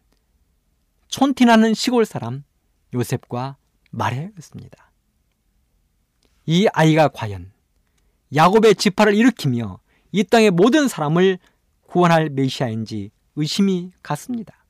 촌티나는 1.08 1.74
시골 1.74 2.06
사람 2.06 2.44
요셉과 2.94 3.58
마리아였습니다. 3.90 4.90
이 6.46 6.66
아이가 6.72 7.08
과연 7.08 7.52
야곱의 8.34 8.76
지파를 8.76 9.14
일으키며 9.14 9.80
이 10.12 10.24
땅의 10.24 10.50
모든 10.50 10.88
사람을 10.88 11.38
구원할 11.86 12.30
메시아인지 12.30 13.10
의심이 13.36 13.92
갔습니다. 14.02 14.64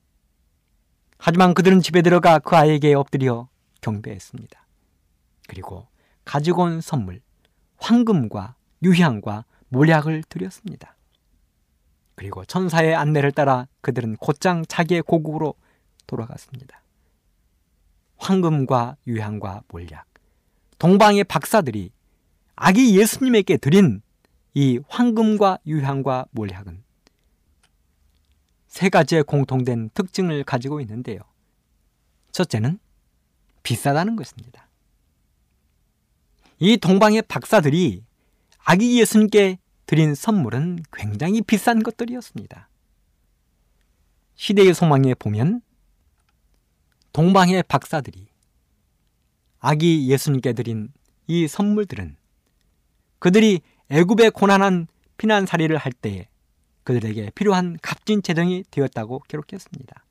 하지만 1.17 1.53
그들은 1.53 1.81
집에 1.81 2.01
들어가 2.01 2.39
그 2.39 2.55
아이에게 2.55 2.93
엎드려 2.93 3.47
경배했습니다. 3.81 4.67
그리고 5.47 5.87
가지고 6.25 6.63
온 6.63 6.81
선물, 6.81 7.21
황금과 7.77 8.55
유향과 8.83 9.45
몰약을 9.69 10.23
드렸습니다. 10.29 10.95
그리고 12.15 12.45
천사의 12.45 12.95
안내를 12.95 13.31
따라 13.31 13.67
그들은 13.81 14.17
곧장 14.17 14.63
자기의 14.67 15.01
고국으로 15.03 15.55
돌아갔습니다. 16.07 16.81
황금과 18.17 18.97
유향과 19.07 19.63
몰약, 19.69 20.05
동방의 20.77 21.23
박사들이 21.23 21.91
아기 22.55 22.97
예수님에게 22.97 23.57
드린 23.57 24.01
이 24.53 24.79
황금과 24.87 25.59
유향과 25.65 26.25
몰약은 26.31 26.83
세 28.67 28.89
가지의 28.89 29.23
공통된 29.23 29.89
특징을 29.93 30.43
가지고 30.43 30.81
있는데요. 30.81 31.19
첫째는 32.31 32.79
비싸다는 33.63 34.15
것입니다. 34.15 34.67
이 36.59 36.77
동방의 36.77 37.23
박사들이 37.23 38.03
아기 38.59 38.99
예수님께 38.99 39.57
드린 39.85 40.15
선물은 40.15 40.83
굉장히 40.93 41.41
비싼 41.41 41.83
것들이었습니다. 41.83 42.69
시대의 44.35 44.73
소망에 44.73 45.13
보면 45.15 45.61
동방의 47.13 47.63
박사들이 47.63 48.27
아기 49.59 50.09
예수님께 50.09 50.53
드린 50.53 50.93
이 51.27 51.47
선물들은 51.47 52.15
그들이 53.19 53.61
애굽의 53.91 54.31
고난한 54.31 54.87
피난살이를 55.17 55.77
할 55.77 55.91
때에 55.91 56.27
그들에게 56.83 57.31
필요한 57.35 57.77
값진 57.81 58.23
재정이 58.23 58.63
되었다고 58.71 59.19
기록했습니다. 59.27 60.05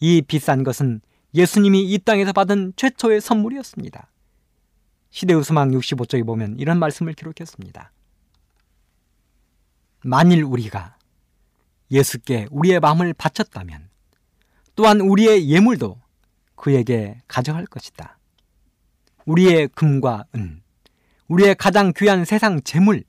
이 0.00 0.22
비싼 0.22 0.64
것은 0.64 1.00
예수님이 1.34 1.84
이 1.84 1.98
땅에서 1.98 2.32
받은 2.32 2.72
최초의 2.76 3.20
선물이었습니다. 3.20 4.08
시대우스망 5.10 5.70
65쪽에 5.70 6.26
보면 6.26 6.56
이런 6.58 6.80
말씀을 6.80 7.12
기록했습니다. 7.12 7.92
만일 10.04 10.42
우리가 10.42 10.96
예수께 11.92 12.48
우리의 12.50 12.80
마음을 12.80 13.14
바쳤다면 13.14 13.88
또한 14.74 15.00
우리의 15.00 15.48
예물도 15.48 15.96
그에게 16.56 17.20
가져갈 17.28 17.66
것이다. 17.66 18.18
우리의 19.26 19.68
금과 19.68 20.24
은, 20.34 20.62
우리의 21.32 21.54
가장 21.54 21.94
귀한 21.96 22.26
세상 22.26 22.60
재물, 22.60 23.04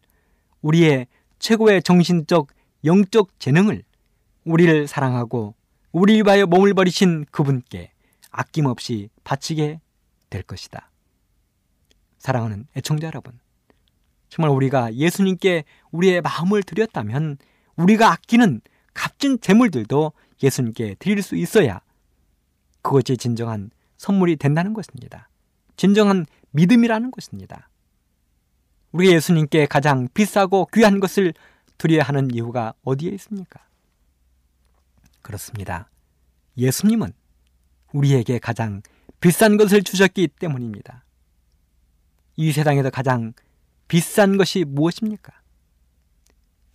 우리의 0.61 1.07
최고의 1.39 1.84
정신적, 1.84 2.47
영적 2.86 3.38
재능을 3.38 3.84
우리를 4.45 4.88
사랑하고 4.88 5.55
우리를 5.91 6.26
위하여 6.26 6.45
몸을 6.45 6.74
버리신 6.74 7.26
그분께 7.32 7.91
아낌없이 8.32 9.09
바치게 9.26 9.82
될 10.30 10.41
것이다. 10.43 10.89
사랑하는 12.17 12.65
애청자 12.78 13.07
여러분, 13.07 13.38
정말 14.30 14.51
우리가 14.51 14.93
예수님께 14.93 15.65
우리의 15.91 16.21
마음을 16.21 16.63
드렸다면 16.63 17.38
우리가 17.76 18.09
아끼는 18.13 18.61
값진 18.93 19.41
재물들도 19.41 20.13
예수님께 20.41 20.95
드릴 20.97 21.21
수 21.21 21.36
있어야 21.36 21.82
그것이 22.82 23.17
진정한 23.17 23.69
선물이 23.97 24.38
된다는 24.38 24.74
것입니다. 24.74 25.28
진정한 25.76 26.26
믿음이라는 26.51 27.11
것입니다. 27.11 27.67
우리 28.94 29.12
예수님께 29.12 29.66
가장 29.66 30.08
비싸고 30.14 30.68
귀한 30.72 31.00
것을 31.00 31.34
드려야 31.80 32.04
하는 32.04 32.30
이유가 32.32 32.74
어디에 32.84 33.12
있습니까? 33.14 33.60
그렇습니다. 35.24 35.89
예수님은 36.58 37.12
우리에게 37.91 38.38
가장 38.38 38.84
비싼 39.20 39.58
것을 39.58 39.82
주셨기 39.82 40.28
때문입니다. 40.28 41.04
이 42.36 42.52
세상에서 42.52 42.91
가장 42.91 43.34
비싼 43.88 44.38
것이 44.38 44.64
무엇입니까? 44.64 45.34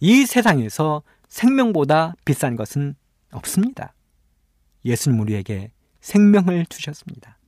이 0.01 0.27
세상에서 0.27 1.03
생명보다 1.29 2.15
비싼 2.25 2.57
것은 2.57 2.97
없습니다. 3.31 3.95
예수님 4.85 5.21
우리에게 5.21 5.71
생명을 6.01 6.67
주셨습니다. 6.67 7.39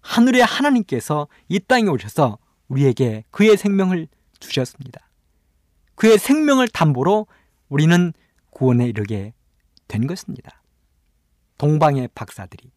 하늘의 0.00 0.42
하나님께서 0.42 1.28
이 1.48 1.60
땅에 1.60 1.88
오셔서 1.88 2.38
우리에게 2.70 3.24
그의 3.30 3.56
생명을 3.56 4.08
주셨습니다. 4.38 5.08
그의 5.96 6.18
생명을 6.18 6.68
담보로 6.68 7.26
우리는 7.68 8.12
구원에 8.50 8.86
이르게 8.88 9.34
된 9.86 10.06
것입니다. 10.06 10.62
동방의 11.58 12.08
박사들이 12.14 12.70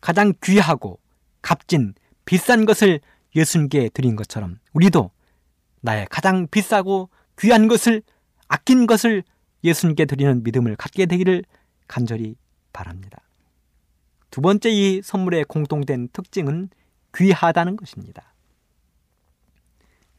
가장 0.00 0.32
귀하고 0.42 0.98
값진 1.42 1.94
비싼 2.24 2.64
것을 2.64 3.00
예수님께 3.36 3.90
드린 3.90 4.16
것처럼 4.16 4.58
우리도 4.72 5.10
나의 5.80 6.06
가장 6.10 6.48
비싸고 6.48 7.10
귀한 7.38 7.68
것을 7.68 8.02
아낀 8.48 8.86
것을 8.86 9.22
예수님께 9.62 10.06
드리는 10.06 10.42
믿음을 10.42 10.74
갖게 10.76 11.06
되기를 11.06 11.44
간절히 11.86 12.36
바랍니다. 12.72 13.20
두 14.30 14.40
번째 14.40 14.70
이 14.70 15.02
선물의 15.02 15.44
공통된 15.44 16.08
특징은 16.12 16.70
귀하다는 17.14 17.76
것입니다. 17.76 18.34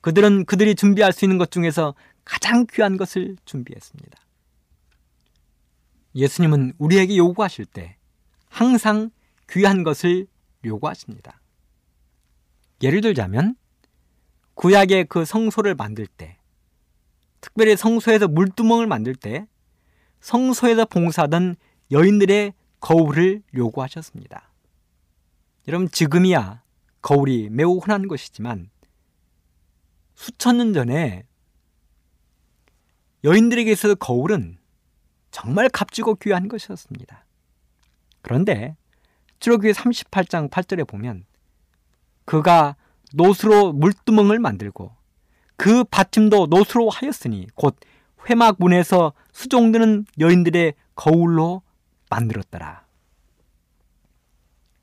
그들은 0.02 0.46
그들이 0.46 0.76
준비할 0.76 1.12
수 1.14 1.26
있는 1.26 1.38
것 1.38 1.52
중에서 1.52 1.94
가장 2.24 2.66
귀한 2.72 2.98
것을 2.98 3.36
준비했습니다. 3.46 4.18
예수님은 6.16 6.74
우리에게 6.78 7.18
요구하실 7.18 7.66
때 7.66 7.98
항상 8.50 9.10
귀한 9.50 9.84
것을 9.84 10.28
요구하십니다. 10.66 11.40
예를 12.82 13.02
들자면 13.02 13.56
구약의 14.56 15.06
그 15.06 15.26
성소를 15.26 15.76
만들 15.76 16.08
때 16.08 16.38
특별히 17.42 17.76
성소에서 17.76 18.28
물두멍을 18.28 18.88
만들 18.88 19.16
때 19.16 19.48
성소에서 20.20 20.86
봉사하던 20.86 21.56
여인들의 21.92 22.54
거울을 22.80 23.42
요구하셨습니다. 23.56 24.52
여러분 25.68 25.90
지금이야 25.90 26.62
거울이 27.02 27.50
매우 27.50 27.78
흔한 27.78 28.08
것이지만 28.08 28.70
수천 30.20 30.58
년 30.58 30.74
전에 30.74 31.24
여인들에게 33.24 33.72
있어서 33.72 33.96
거울은 33.96 34.58
정말 35.32 35.70
값지고 35.70 36.16
귀한 36.16 36.50
것이었습니다. 36.50 37.26
그런데 38.22 38.76
출애굽기 39.40 39.72
38장 39.72 40.50
8절에 40.50 40.86
보면 40.86 41.26
그가 42.26 42.76
노수로 43.14 43.72
물두멍을 43.72 44.40
만들고 44.40 44.94
그 45.56 45.86
받침도 45.86 46.48
노수로 46.48 46.90
하였으니 46.90 47.48
곧 47.56 47.78
회막 48.30 48.58
문에서 48.60 49.14
수종드는 49.32 50.06
여인들의 50.20 50.74
거울로 50.96 51.62
만들었더라. 52.10 52.86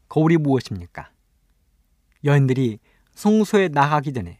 거울이 0.09 0.39
무엇입니까? 0.39 1.11
여인들이 2.24 2.78
성소에 3.12 3.68
나가기 3.68 4.14
전에 4.14 4.39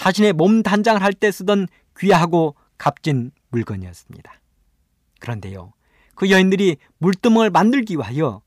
자신의 0.00 0.32
몸 0.32 0.62
단장을 0.62 1.02
할 1.02 1.12
때 1.12 1.30
쓰던 1.30 1.68
귀하고 1.98 2.56
값진 2.78 3.32
물건이었습니다. 3.50 4.32
그런데요, 5.20 5.74
그 6.14 6.30
여인들이 6.30 6.78
물두멍을 6.96 7.50
만들기 7.50 7.96
위하여 7.96 8.40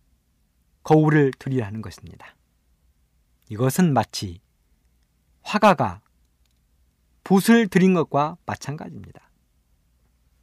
거울을 0.82 1.32
들이라는 1.38 1.84
것입니다. 1.84 2.36
이것은 3.50 3.94
마치 3.94 4.42
화가가 5.44 6.02
붓을 7.24 7.68
들인 7.68 7.94
것과 7.94 8.36
마찬가지입니다. 8.48 9.22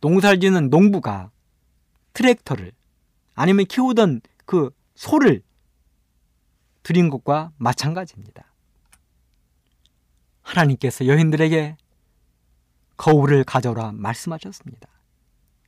농사를 0.01 0.39
짓는 0.39 0.71
농부가 0.71 1.33
트랙터를 2.13 2.71
아니면 3.35 3.67
키우던 3.67 4.21
그 4.47 4.71
소를 4.95 5.43
들인 6.85 7.11
것과 7.11 7.51
마찬가지입니다. 7.57 8.50
하나님께서 10.51 11.07
여인들에게 11.07 11.77
거울을 12.97 13.45
가져오라 13.45 13.93
말씀하셨습니다. 13.93 14.89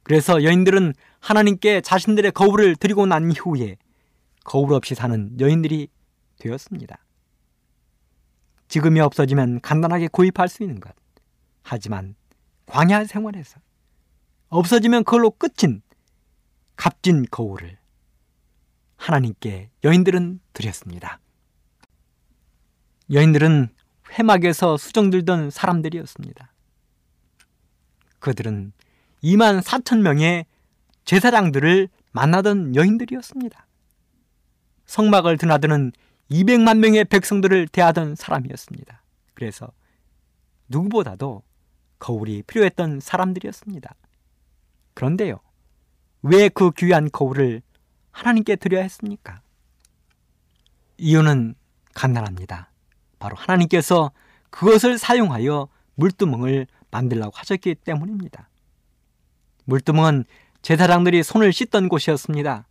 그래서 0.03 0.43
여인들은 0.43 0.95
하나님께 1.21 1.81
자신들의 1.81 2.33
거울을 2.33 2.77
드리고 2.77 3.07
난 3.07 3.31
이후에 3.31 3.77
거울 4.45 4.73
없이 4.75 4.95
사는 4.95 5.39
여인들이 5.39 5.89
되었습니다. 6.39 6.99
지금이 8.69 9.01
없어지면 9.01 9.61
간단하게 9.61 10.09
구입할 10.09 10.49
수 10.49 10.63
있는 10.63 10.81
것. 10.81 10.93
하지만 11.63 12.17
광야 12.67 13.05
생활에서 13.05 13.61
없어지면 14.49 15.05
그걸로 15.05 15.31
끝인 15.31 15.83
값진 16.77 17.27
거울을 17.31 17.79
하나님께 18.97 19.71
여인들은 19.85 20.41
드렸습니다. 20.53 21.21
여인들은 23.13 23.69
회막에서 24.13 24.77
수정들던 24.77 25.51
사람들이었습니다. 25.51 26.53
그들은 28.19 28.73
2만 29.23 29.63
4천 29.63 30.01
명의 30.01 30.47
제사장들을 31.05 31.89
만나던 32.13 32.77
여인들이었습니다. 32.77 33.67
성막을 34.87 35.39
드나드는 35.39 35.93
200만 36.31 36.79
명의 36.79 37.05
백성들을 37.05 37.69
대하던 37.69 38.15
사람이었습니다. 38.15 39.03
그래서 39.35 39.73
누구보다도 40.69 41.43
거울이 41.99 42.43
필요했던 42.43 43.01
사람들이었습니다. 43.01 43.95
그런데요, 44.95 45.41
왜 46.23 46.49
그 46.49 46.71
귀한 46.73 47.11
거울을 47.11 47.63
하나님께 48.11 48.57
드려야 48.57 48.83
했습니까? 48.83 49.41
이유는 50.99 51.55
간단합니다. 51.95 52.72
바로 53.23 53.37
하나님께서 53.37 54.11
그것을 54.51 54.99
사용하여 54.99 55.69
물두멍을 55.95 56.67
만들라고 56.91 57.31
하셨기 57.37 57.77
때문입니다. 57.77 58.49
물두멍은 59.65 60.25
제사장들이 60.63 61.23
손을 61.23 61.53
씻던 61.53 61.89
곳이었습니다. 61.89 62.67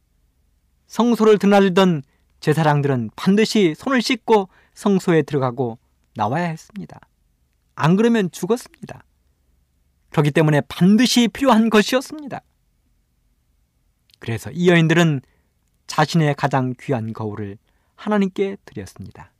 성소를 0.88 1.40
드나들던 1.40 2.04
제사장들은 2.42 3.12
반드시 3.16 3.76
손을 3.78 4.02
씻고 4.02 4.50
성소에 4.74 5.22
들어가고 5.22 5.78
나와야 6.16 6.48
했습니다. 6.48 7.00
안 7.76 7.96
그러면 7.96 8.30
죽었습니다. 8.30 9.06
그렇기 10.10 10.32
때문에 10.32 10.60
반드시 10.68 11.30
필요한 11.30 11.70
것이었습니다. 11.70 12.42
그래서 14.20 14.52
이 14.52 14.68
여인들은 14.68 15.22
자신의 15.88 16.36
가장 16.36 16.74
귀한 16.82 17.14
거울을 17.14 17.58
하나님께 17.96 18.58
드렸습니다. 18.66 19.31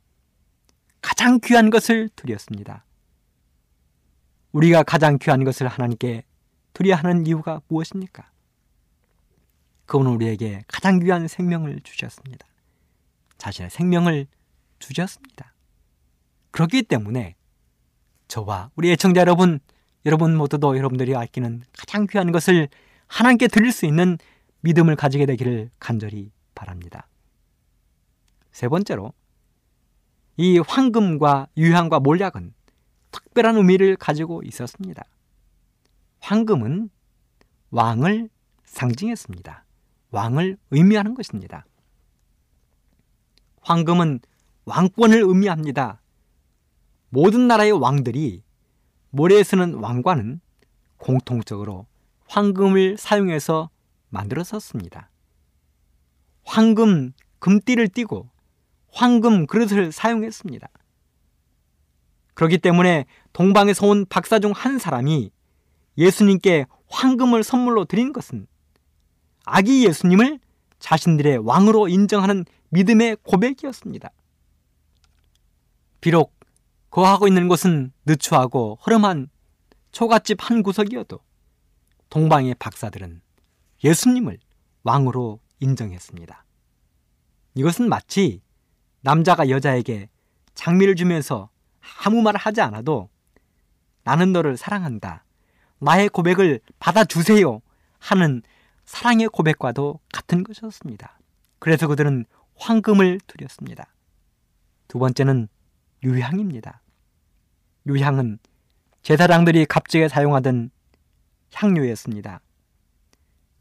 가장 1.02 1.40
귀한 1.44 1.68
것을 1.68 2.08
드렸습니다. 2.16 2.84
우리가 4.52 4.82
가장 4.82 5.18
귀한 5.18 5.44
것을 5.44 5.68
하나님께 5.68 6.24
드려야 6.72 6.96
하는 6.96 7.26
이유가 7.26 7.60
무엇입니까? 7.68 8.30
그분은 9.86 10.12
우리에게 10.12 10.62
가장 10.68 11.00
귀한 11.00 11.28
생명을 11.28 11.80
주셨습니다. 11.82 12.46
자신의 13.36 13.70
생명을 13.70 14.26
주셨습니다. 14.78 15.52
그렇기 16.52 16.82
때문에 16.84 17.34
저와 18.28 18.70
우리 18.76 18.90
애청자 18.92 19.20
여러분, 19.20 19.58
여러분 20.06 20.36
모두도 20.36 20.76
여러분들이 20.78 21.14
아끼는 21.16 21.64
가장 21.76 22.06
귀한 22.06 22.32
것을 22.32 22.68
하나님께 23.08 23.48
드릴 23.48 23.72
수 23.72 23.84
있는 23.84 24.16
믿음을 24.60 24.96
가지게 24.96 25.26
되기를 25.26 25.70
간절히 25.78 26.30
바랍니다. 26.54 27.08
세 28.52 28.68
번째로 28.68 29.12
이 30.36 30.58
황금과 30.58 31.48
유향과 31.56 32.00
몰약은 32.00 32.54
특별한 33.10 33.56
의미를 33.56 33.96
가지고 33.96 34.42
있었습니다. 34.44 35.04
황금은 36.20 36.90
왕을 37.70 38.30
상징했습니다. 38.64 39.64
왕을 40.10 40.56
의미하는 40.70 41.14
것입니다. 41.14 41.66
황금은 43.60 44.20
왕권을 44.64 45.22
의미합니다. 45.22 46.00
모든 47.10 47.48
나라의 47.48 47.72
왕들이 47.72 48.42
모래에 49.10 49.42
쓰는 49.42 49.74
왕관은 49.74 50.40
공통적으로 50.96 51.86
황금을 52.26 52.96
사용해서 52.96 53.68
만들었었습니다. 54.08 55.10
황금 56.44 57.12
금띠를 57.38 57.88
띠고 57.88 58.31
황금 58.92 59.46
그릇을 59.46 59.90
사용했습니다. 59.90 60.68
그렇기 62.34 62.58
때문에 62.58 63.06
동방에서 63.32 63.86
온 63.86 64.06
박사 64.06 64.38
중 64.38 64.52
한 64.52 64.78
사람이 64.78 65.30
예수님께 65.98 66.66
황금을 66.88 67.42
선물로 67.42 67.84
드린 67.86 68.12
것은 68.12 68.46
아기 69.44 69.86
예수님을 69.86 70.38
자신들의 70.78 71.38
왕으로 71.38 71.88
인정하는 71.88 72.44
믿음의 72.70 73.18
고백이었습니다. 73.22 74.10
비록 76.00 76.34
거하고 76.90 77.28
있는 77.28 77.48
곳은 77.48 77.92
느추하고 78.04 78.78
허름한 78.84 79.28
초가집 79.92 80.38
한 80.40 80.62
구석이어도 80.62 81.20
동방의 82.10 82.56
박사들은 82.58 83.22
예수님을 83.84 84.38
왕으로 84.82 85.40
인정했습니다. 85.60 86.44
이것은 87.54 87.88
마치 87.88 88.41
남자가 89.02 89.48
여자에게 89.48 90.08
장미를 90.54 90.96
주면서 90.96 91.50
아무 92.04 92.22
말 92.22 92.36
하지 92.36 92.60
않아도 92.60 93.08
나는 94.04 94.32
너를 94.32 94.56
사랑한다. 94.56 95.24
나의 95.78 96.08
고백을 96.08 96.60
받아주세요. 96.78 97.60
하는 97.98 98.42
사랑의 98.84 99.28
고백과도 99.28 100.00
같은 100.12 100.42
것이었습니다. 100.42 101.18
그래서 101.58 101.86
그들은 101.86 102.24
황금을 102.56 103.20
드렸습니다. 103.26 103.86
두 104.88 104.98
번째는 104.98 105.48
유향입니다. 106.02 106.82
유향은 107.86 108.38
제사장들이 109.02 109.66
갑자기 109.66 110.08
사용하던 110.08 110.70
향료였습니다. 111.54 112.40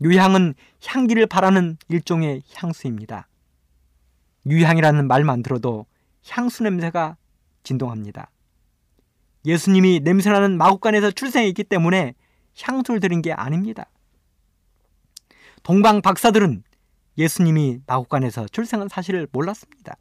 유향은 0.01 0.55
향기를 0.85 1.27
바라는 1.27 1.77
일종의 1.89 2.41
향수입니다. 2.53 3.27
유향이라는 4.45 5.07
말만 5.07 5.43
들어도 5.43 5.85
향수 6.29 6.63
냄새가 6.63 7.17
진동합니다. 7.63 8.31
예수님이 9.45 10.01
냄새나는 10.01 10.57
마국간에서 10.57 11.11
출생했기 11.11 11.63
때문에 11.63 12.15
향수를 12.59 12.99
드린 12.99 13.21
게 13.21 13.31
아닙니다. 13.33 13.89
동방 15.63 16.01
박사들은 16.01 16.63
예수님이 17.17 17.81
마국간에서 17.85 18.47
출생한 18.47 18.87
사실을 18.87 19.27
몰랐습니다. 19.31 19.95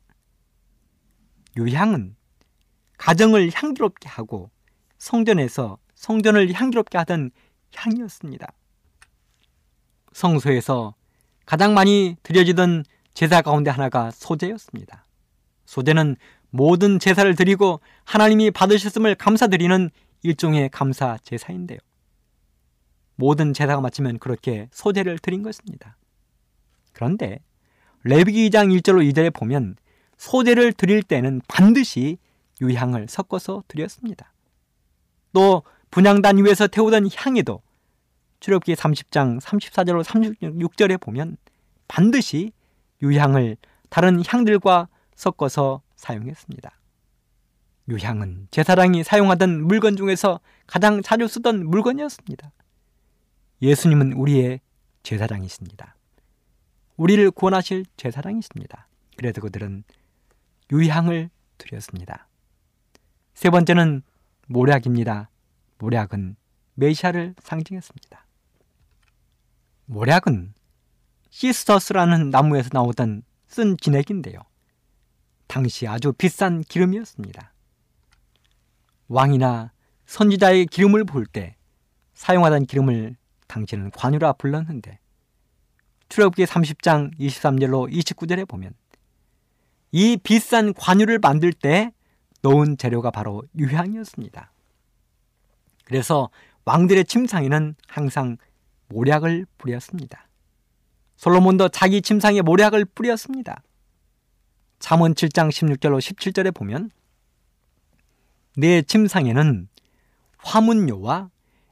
유향은 1.56 2.16
가정을 2.98 3.50
향기롭게 3.52 4.08
하고 4.08 4.50
성전에서 4.98 5.78
성전을 5.94 6.52
향기롭게 6.52 6.98
하던 6.98 7.30
향이었습니다. 7.74 8.52
성소에서 10.12 10.94
가장 11.46 11.74
많이 11.74 12.16
드려지던 12.22 12.84
제사 13.20 13.42
가운데 13.42 13.70
하나가 13.70 14.10
소제였습니다. 14.12 15.04
소제는 15.66 16.16
모든 16.48 16.98
제사를 16.98 17.34
드리고 17.34 17.80
하나님이 18.04 18.50
받으셨음을 18.50 19.14
감사드리는 19.16 19.90
일종의 20.22 20.70
감사 20.70 21.18
제사인데요. 21.18 21.78
모든 23.16 23.52
제사가 23.52 23.82
마치면 23.82 24.20
그렇게 24.20 24.70
소제를 24.72 25.18
드린 25.18 25.42
것입니다. 25.42 25.98
그런데 26.94 27.40
레위기 28.04 28.48
2장 28.48 28.74
1절로 28.80 29.06
2절에 29.12 29.34
보면 29.34 29.76
소제를 30.16 30.72
드릴 30.72 31.02
때는 31.02 31.42
반드시 31.46 32.16
유향을 32.62 33.08
섞어서 33.10 33.64
드렸습니다. 33.68 34.32
또 35.34 35.62
분향단 35.90 36.38
위에서 36.38 36.68
태우던 36.68 37.10
향에도 37.14 37.60
출애굽기 38.40 38.76
30장 38.76 39.42
34절로 39.42 40.04
36절에 40.04 40.98
보면 40.98 41.36
반드시 41.86 42.52
유향을 43.02 43.56
다른 43.88 44.22
향들과 44.26 44.88
섞어서 45.14 45.82
사용했습니다. 45.96 46.70
유향은 47.88 48.48
제사장이 48.50 49.02
사용하던 49.02 49.64
물건 49.64 49.96
중에서 49.96 50.40
가장 50.66 51.02
자주 51.02 51.26
쓰던 51.26 51.66
물건이었습니다. 51.66 52.52
예수님은 53.62 54.12
우리의 54.12 54.60
제사장이십니다. 55.02 55.96
우리를 56.96 57.30
구원하실 57.30 57.86
제사장이십니다. 57.96 58.88
그래서 59.16 59.40
그들은 59.40 59.84
유향을 60.72 61.30
드렸습니다. 61.58 62.28
세 63.34 63.50
번째는 63.50 64.02
모략입니다. 64.46 65.30
모략은 65.78 66.36
메시아를 66.74 67.34
상징했습니다. 67.40 68.26
모략은 69.86 70.54
시스터스라는 71.30 72.30
나무에서 72.30 72.70
나오던 72.72 73.22
쓴 73.46 73.76
진액인데요. 73.76 74.40
당시 75.46 75.86
아주 75.88 76.12
비싼 76.12 76.62
기름이었습니다. 76.62 77.52
왕이나 79.08 79.72
선지자의 80.06 80.66
기름을 80.66 81.04
볼 81.04 81.26
때 81.26 81.56
사용하던 82.14 82.66
기름을 82.66 83.16
당시는 83.46 83.90
관유라 83.92 84.34
불렀는데 84.34 84.98
출애굽기 86.08 86.44
30장 86.44 87.18
23절로 87.18 87.90
29절에 87.90 88.46
보면 88.46 88.74
이 89.92 90.16
비싼 90.16 90.74
관유를 90.74 91.18
만들 91.18 91.52
때 91.52 91.92
넣은 92.42 92.76
재료가 92.76 93.10
바로 93.10 93.42
유향이었습니다. 93.56 94.52
그래서 95.84 96.30
왕들의 96.64 97.04
침상에는 97.04 97.74
항상 97.88 98.36
모략을 98.88 99.46
뿌렸습니다. 99.58 100.28
솔로몬도 101.20 101.68
자기 101.68 102.00
침상에 102.00 102.40
모략을 102.40 102.86
뿌렸습니다. 102.86 103.62
잠언 104.78 105.12
7장 105.12 105.50
16절로 105.50 105.98
17절에 105.98 106.54
보면 106.54 106.90
내 108.56 108.80
침상에는 108.80 109.68
화문요와 110.38 111.28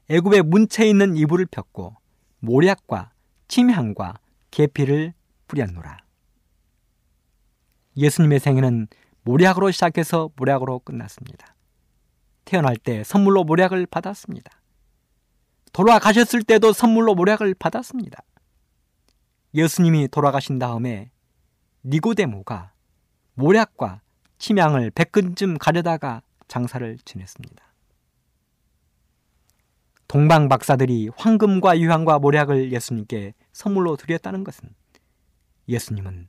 애굽의 0.07 0.43
문체에 0.43 0.87
있는 0.87 1.17
이불을 1.17 1.47
폈고 1.47 1.95
모략과 2.41 3.11
침향과 3.47 4.19
계피를 4.51 5.13
뿌렸노라. 5.47 5.97
예수님의 7.97 8.39
생애는 8.39 8.87
모략으로 9.23 9.71
시작해서 9.71 10.29
모략으로 10.35 10.77
끝났습니다. 10.77 11.55
태어날 12.45 12.77
때 12.77 13.03
선물로 13.03 13.45
모략을 13.45 13.87
받았습니다. 13.87 14.61
돌아가셨을 15.73 16.43
때도 16.43 16.71
선물로 16.71 17.15
모략을 17.15 17.55
받았습니다. 17.55 18.21
예수님이 19.53 20.07
돌아가신 20.09 20.59
다음에 20.59 21.11
니고데모가 21.83 22.71
모략과 23.33 24.01
침향을 24.37 24.91
백근쯤 24.91 25.57
가려다가 25.57 26.21
장사를 26.47 26.97
지냈습니다. 27.05 27.69
동방 30.07 30.49
박사들이 30.49 31.09
황금과 31.15 31.79
유황과 31.79 32.19
모략을 32.19 32.71
예수님께 32.71 33.33
선물로 33.53 33.95
드렸다는 33.95 34.43
것은 34.43 34.69
예수님은 35.67 36.27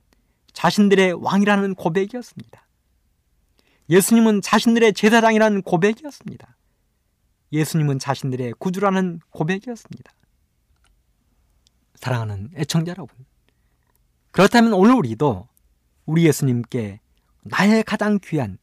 자신들의 0.53 1.13
왕이라는 1.13 1.75
고백이었습니다. 1.75 2.67
예수님은 3.89 4.41
자신들의 4.41 4.93
제사장이라는 4.93 5.63
고백이었습니다. 5.63 6.55
예수님은 7.51 7.99
자신들의 7.99 8.53
구주라는 8.59 9.19
고백이었습니다. 9.31 10.11
사랑하는 12.01 12.49
애청자 12.55 12.89
여러분. 12.91 13.15
그렇다면 14.31 14.73
오늘 14.73 14.95
우리도 14.95 15.47
우리 16.07 16.25
예수님께 16.25 16.99
나의 17.43 17.83
가장 17.83 18.17
귀한 18.23 18.57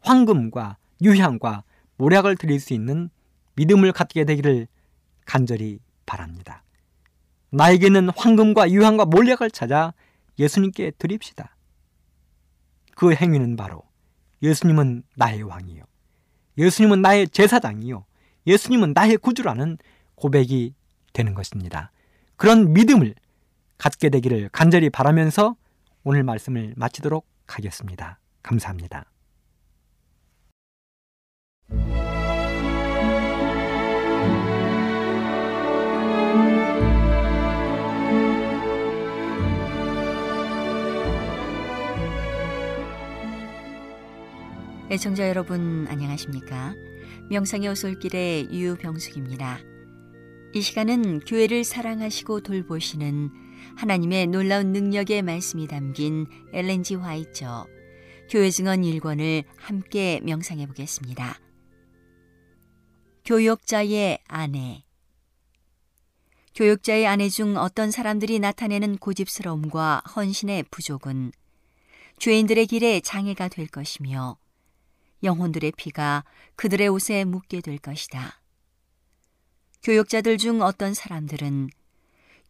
황금과 0.00 0.76
유향과 1.00 1.64
모략을 1.96 2.36
드릴 2.36 2.60
수 2.60 2.74
있는 2.74 3.08
믿음을 3.54 3.92
갖게 3.92 4.24
되기를 4.24 4.68
간절히 5.24 5.78
바랍니다. 6.04 6.62
나에게는 7.50 8.10
황금과 8.10 8.70
유향과 8.70 9.06
몰약을 9.06 9.50
찾아 9.50 9.94
예수님께 10.38 10.92
드립시다. 10.92 11.56
그 12.94 13.14
행위는 13.14 13.56
바로 13.56 13.82
예수님은 14.42 15.04
나의 15.16 15.42
왕이요. 15.42 15.84
예수님은 16.58 17.00
나의 17.00 17.28
제사장이요. 17.28 18.04
예수님은 18.46 18.92
나의 18.94 19.16
구주라는 19.16 19.78
고백이 20.14 20.74
되는 21.12 21.34
것입니다. 21.34 21.90
그런 22.42 22.72
믿음을 22.72 23.14
갖게 23.78 24.08
되기를 24.08 24.48
간절히 24.50 24.90
바라면서 24.90 25.54
오늘 26.02 26.24
말씀을 26.24 26.74
마치도록 26.76 27.24
하겠습니다. 27.46 28.18
감사합니다. 28.42 29.04
애청자 44.90 45.28
여러분 45.28 45.86
안녕하십니까? 45.88 46.74
명상의 47.30 47.68
오솔길의 47.68 48.48
유병숙입니다. 48.50 49.60
이 50.54 50.60
시간은 50.60 51.20
교회를 51.20 51.64
사랑하시고 51.64 52.42
돌보시는 52.42 53.30
하나님의 53.76 54.26
놀라운 54.26 54.72
능력의 54.72 55.22
말씀이 55.22 55.66
담긴 55.66 56.26
엘렌지 56.52 56.94
화이처 56.94 57.66
교회 58.28 58.50
증언 58.50 58.82
1권을 58.82 59.44
함께 59.56 60.20
명상해 60.22 60.66
보겠습니다. 60.66 61.40
교역자의 63.24 64.18
아내 64.28 64.84
교역자의 66.54 67.06
아내 67.06 67.30
중 67.30 67.56
어떤 67.56 67.90
사람들이 67.90 68.38
나타내는 68.38 68.98
고집스러움과 68.98 70.02
헌신의 70.14 70.64
부족은 70.70 71.32
죄인들의 72.18 72.66
길에 72.66 73.00
장애가 73.00 73.48
될 73.48 73.68
것이며 73.68 74.36
영혼들의 75.22 75.72
피가 75.78 76.24
그들의 76.56 76.88
옷에 76.88 77.24
묻게 77.24 77.62
될 77.62 77.78
것이다. 77.78 78.41
교역자들 79.82 80.38
중 80.38 80.62
어떤 80.62 80.94
사람들은 80.94 81.68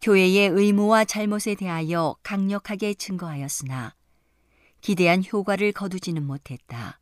교회의 0.02 0.50
의무와 0.50 1.06
잘못에 1.06 1.54
대하여 1.56 2.14
강력하게 2.22 2.92
증거하였으나 2.92 3.94
기대한 4.82 5.24
효과를 5.24 5.72
거두지는 5.72 6.26
못했다. 6.26 6.98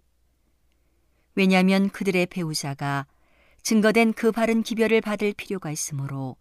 왜냐하면 1.34 1.90
그들의 1.90 2.26
배우자가 2.26 3.08
증거된 3.62 4.12
그 4.12 4.30
바른 4.30 4.62
기별을 4.62 5.00
받을 5.00 5.32
필요가 5.32 5.72
있으므로 5.72 6.36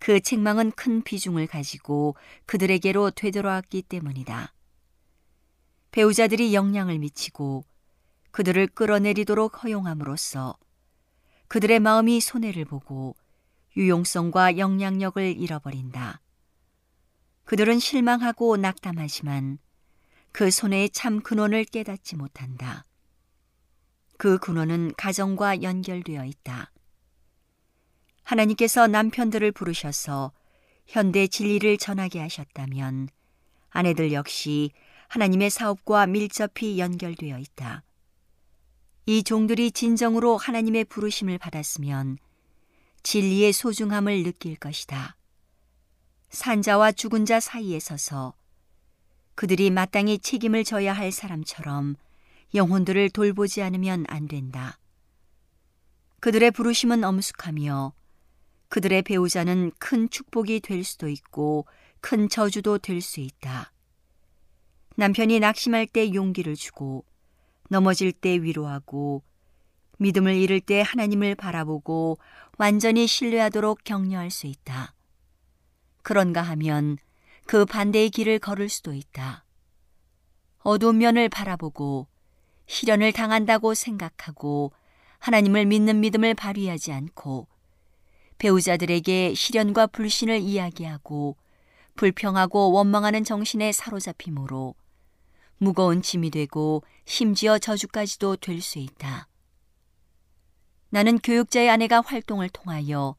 그 0.00 0.18
책망은 0.18 0.72
큰 0.72 1.02
비중을 1.02 1.46
가지고 1.46 2.16
그들에게로 2.46 3.12
되돌아왔기 3.12 3.82
때문이다. 3.82 4.52
배우자들이 5.92 6.54
영향을 6.54 6.98
미치고 6.98 7.64
그들을 8.32 8.66
끌어내리도록 8.66 9.62
허용함으로써 9.62 10.56
그들의 11.48 11.80
마음이 11.80 12.20
손해를 12.20 12.64
보고 12.64 13.14
유용성과 13.76 14.58
영향력을 14.58 15.36
잃어버린다. 15.36 16.20
그들은 17.44 17.78
실망하고 17.78 18.56
낙담하지만 18.56 19.58
그 20.32 20.50
손해의 20.50 20.90
참 20.90 21.22
근원을 21.22 21.64
깨닫지 21.64 22.16
못한다. 22.16 22.84
그 24.18 24.38
근원은 24.38 24.94
가정과 24.96 25.62
연결되어 25.62 26.24
있다. 26.24 26.72
하나님께서 28.22 28.86
남편들을 28.86 29.52
부르셔서 29.52 30.32
현대 30.86 31.26
진리를 31.26 31.76
전하게 31.78 32.20
하셨다면 32.20 33.08
아내들 33.70 34.12
역시 34.12 34.72
하나님의 35.08 35.50
사업과 35.50 36.06
밀접히 36.06 36.78
연결되어 36.78 37.38
있다. 37.38 37.84
이 39.08 39.22
종들이 39.22 39.70
진정으로 39.70 40.36
하나님의 40.36 40.84
부르심을 40.86 41.38
받았으면 41.38 42.18
진리의 43.04 43.52
소중함을 43.52 44.24
느낄 44.24 44.56
것이다. 44.56 45.16
산자와 46.30 46.90
죽은 46.90 47.24
자 47.24 47.38
사이에 47.38 47.78
서서 47.78 48.34
그들이 49.36 49.70
마땅히 49.70 50.18
책임을 50.18 50.64
져야 50.64 50.92
할 50.92 51.12
사람처럼 51.12 51.94
영혼들을 52.52 53.10
돌보지 53.10 53.62
않으면 53.62 54.06
안 54.08 54.26
된다. 54.26 54.76
그들의 56.18 56.50
부르심은 56.50 57.04
엄숙하며 57.04 57.92
그들의 58.68 59.02
배우자는 59.02 59.70
큰 59.78 60.10
축복이 60.10 60.58
될 60.58 60.82
수도 60.82 61.08
있고 61.08 61.66
큰 62.00 62.28
저주도 62.28 62.78
될 62.78 63.00
수 63.00 63.20
있다. 63.20 63.72
남편이 64.96 65.38
낙심할 65.38 65.86
때 65.86 66.12
용기를 66.12 66.56
주고 66.56 67.04
넘어질 67.68 68.12
때 68.12 68.30
위로하고 68.42 69.22
믿음을 69.98 70.34
잃을 70.34 70.60
때 70.60 70.82
하나님을 70.82 71.34
바라보고 71.34 72.18
완전히 72.58 73.06
신뢰하도록 73.06 73.84
격려할 73.84 74.30
수 74.30 74.46
있다. 74.46 74.94
그런가 76.02 76.42
하면 76.42 76.98
그 77.46 77.64
반대의 77.64 78.10
길을 78.10 78.38
걸을 78.38 78.68
수도 78.68 78.92
있다. 78.92 79.44
어두운 80.58 80.98
면을 80.98 81.28
바라보고 81.28 82.06
시련을 82.66 83.12
당한다고 83.12 83.74
생각하고 83.74 84.72
하나님을 85.18 85.66
믿는 85.66 86.00
믿음을 86.00 86.34
발휘하지 86.34 86.92
않고 86.92 87.46
배우자들에게 88.38 89.34
시련과 89.34 89.86
불신을 89.86 90.40
이야기하고 90.40 91.36
불평하고 91.94 92.72
원망하는 92.72 93.24
정신에 93.24 93.72
사로잡힘으로 93.72 94.74
무거운 95.58 96.02
짐이 96.02 96.30
되고 96.30 96.82
심지어 97.04 97.58
저주까지도 97.58 98.36
될 98.36 98.60
수 98.60 98.78
있다. 98.78 99.28
나는 100.90 101.18
교육자의 101.18 101.68
아내가 101.70 102.00
활동을 102.00 102.48
통하여 102.48 103.16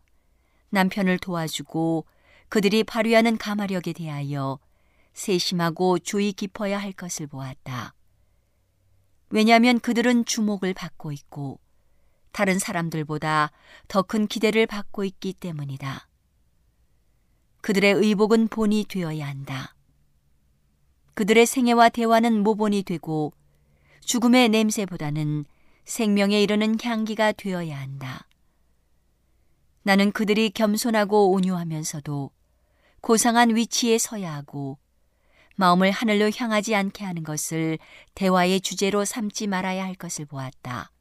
남편을 0.70 1.20
도와주고 1.20 2.06
그들이 2.50 2.84
발휘하는 2.84 3.38
가마력에 3.38 3.94
대하여 3.94 4.60
세심하고 5.14 6.00
주의 6.00 6.32
깊어야 6.32 6.78
할 6.78 6.92
것을 6.94 7.28
보았다. 7.28 7.94
왜냐하면 9.30 9.80
그들은 9.80 10.26
주목을 10.26 10.74
받고 10.74 11.12
있고 11.12 11.60
다른 12.32 12.60
사람들보다 12.60 13.52
더 13.88 14.04
큰 14.04 14.28
기대를 14.28 14.68
받고 14.68 15.04
있기 15.04 15.34
때문이다. 15.34 16.08
그들의 17.62 17.94
의복은 17.94 18.48
본이 18.48 18.86
되어야 18.88 19.28
한다. 19.28 19.76
그들의 21.18 21.48
생애와 21.48 21.90
대화는 21.90 22.44
모본이 22.44 22.84
되고 22.84 23.34
죽음의 24.02 24.50
냄새보다는 24.50 25.46
생명에 25.84 26.44
이르는 26.44 26.78
향기가 26.80 27.32
되어야 27.32 27.76
한다. 27.76 28.28
나는 29.82 30.12
그들이 30.12 30.52
겸손하고 30.52 31.32
온유하면서도 31.32 32.30
고상한 33.02 33.56
위치에 33.56 33.98
서야 33.98 34.32
하고 34.32 34.78
마음을 35.56 35.90
하늘로 35.90 36.30
향하지 36.30 36.76
않게 36.76 37.04
하는 37.04 37.24
것을 37.24 37.80
대화의 38.14 38.62
주제로 38.62 39.04
삼지 39.04 39.48
말아야 39.48 39.86
할 39.86 39.96
것을 39.96 40.26
보았다. 40.26 40.92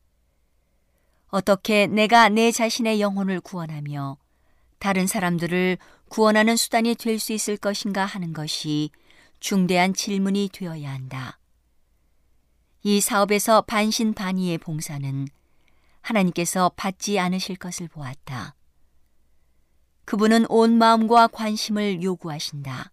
어떻게 1.29 1.87
내가 1.87 2.31
내 2.31 2.53
자신의 2.53 3.03
영혼을 3.03 3.39
구원하며 3.39 4.17
다른 4.79 5.07
사람들을 5.07 5.77
구원하는 6.09 6.57
수단이 6.57 6.95
될 6.95 7.19
수 7.19 7.35
있을 7.35 7.59
것인가 7.59 8.07
하는 8.07 8.33
것이 8.33 8.89
중대한 9.41 9.95
질문이 9.95 10.51
되어야 10.53 10.93
한다. 10.93 11.39
이 12.83 13.01
사업에서 13.01 13.63
반신반의의 13.63 14.59
봉사는 14.59 15.27
하나님께서 16.01 16.71
받지 16.77 17.19
않으실 17.19 17.57
것을 17.57 17.89
보았다. 17.89 18.55
그분은 20.05 20.47
온 20.49 20.79
마음과 20.79 21.29
관심을 21.29 22.03
요구하신다. 22.03 22.93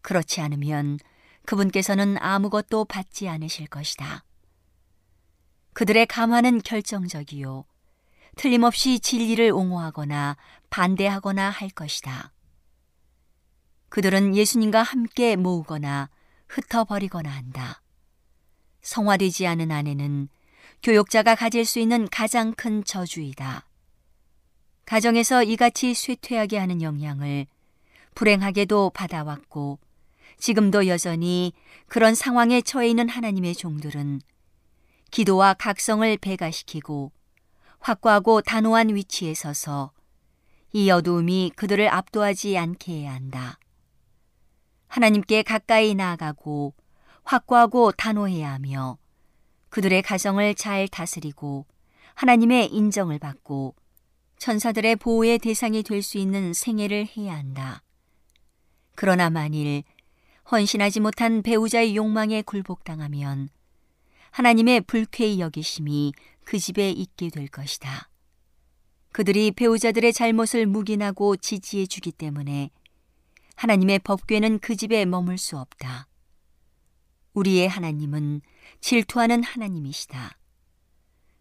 그렇지 0.00 0.40
않으면 0.40 0.98
그분께서는 1.44 2.16
아무것도 2.18 2.86
받지 2.86 3.28
않으실 3.28 3.66
것이다. 3.66 4.24
그들의 5.74 6.06
감화는 6.06 6.62
결정적이요. 6.62 7.66
틀림없이 8.36 8.98
진리를 8.98 9.50
옹호하거나 9.52 10.36
반대하거나 10.70 11.50
할 11.50 11.68
것이다. 11.68 12.32
그들은 13.96 14.36
예수님과 14.36 14.82
함께 14.82 15.36
모으거나 15.36 16.10
흩어버리거나 16.48 17.30
한다. 17.30 17.80
성화되지 18.82 19.46
않은 19.46 19.70
아내는 19.70 20.28
교역자가 20.82 21.34
가질 21.34 21.64
수 21.64 21.78
있는 21.78 22.06
가장 22.10 22.52
큰 22.52 22.84
저주이다. 22.84 23.66
가정에서 24.84 25.44
이같이 25.44 25.94
쇠퇴하게 25.94 26.58
하는 26.58 26.82
영향을 26.82 27.46
불행하게도 28.14 28.90
받아왔고 28.90 29.78
지금도 30.36 30.88
여전히 30.88 31.54
그런 31.88 32.14
상황에 32.14 32.60
처해 32.60 32.90
있는 32.90 33.08
하나님의 33.08 33.54
종들은 33.54 34.20
기도와 35.10 35.54
각성을 35.54 36.14
배가시키고 36.18 37.12
확고하고 37.78 38.42
단호한 38.42 38.94
위치에 38.94 39.32
서서 39.32 39.92
이 40.74 40.90
어두움이 40.90 41.52
그들을 41.56 41.88
압도하지 41.88 42.58
않게 42.58 42.92
해야 42.92 43.14
한다. 43.14 43.58
하나님께 44.88 45.42
가까이 45.42 45.94
나아가고 45.94 46.74
확고하고 47.24 47.92
단호해야 47.92 48.52
하며 48.52 48.98
그들의 49.68 50.02
가정을 50.02 50.54
잘 50.54 50.88
다스리고 50.88 51.66
하나님의 52.14 52.72
인정을 52.72 53.18
받고 53.18 53.74
천사들의 54.38 54.96
보호의 54.96 55.38
대상이 55.38 55.82
될 55.82 56.02
수 56.02 56.18
있는 56.18 56.52
생애를 56.52 57.08
해야 57.16 57.34
한다. 57.34 57.82
그러나 58.94 59.28
만일 59.28 59.82
헌신하지 60.50 61.00
못한 61.00 61.42
배우자의 61.42 61.96
욕망에 61.96 62.42
굴복당하면 62.42 63.48
하나님의 64.30 64.82
불쾌히 64.82 65.40
여기심이 65.40 66.12
그 66.44 66.58
집에 66.58 66.90
있게 66.90 67.30
될 67.30 67.48
것이다. 67.48 68.08
그들이 69.12 69.50
배우자들의 69.50 70.12
잘못을 70.12 70.66
묵인하고 70.66 71.36
지지해 71.36 71.86
주기 71.86 72.12
때문에 72.12 72.70
하나님의 73.56 74.00
법궤는 74.00 74.60
그 74.60 74.76
집에 74.76 75.04
머물 75.04 75.38
수 75.38 75.58
없다. 75.58 76.08
우리의 77.32 77.68
하나님은 77.68 78.42
질투하는 78.80 79.42
하나님이시다. 79.42 80.38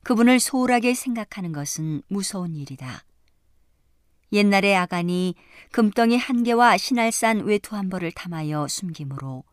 그분을 0.04 0.40
소홀하게 0.40 0.94
생각하는 0.94 1.52
것은 1.52 2.02
무서운 2.08 2.56
일이다. 2.56 3.06
옛날에 4.32 4.76
아간이 4.76 5.36
금덩이 5.72 6.18
한 6.18 6.44
개와 6.44 6.78
신할산 6.78 7.46
외투 7.46 7.76
한 7.76 7.90
벌을 7.90 8.12
탐하여 8.12 8.68
숨김으로 8.68 9.44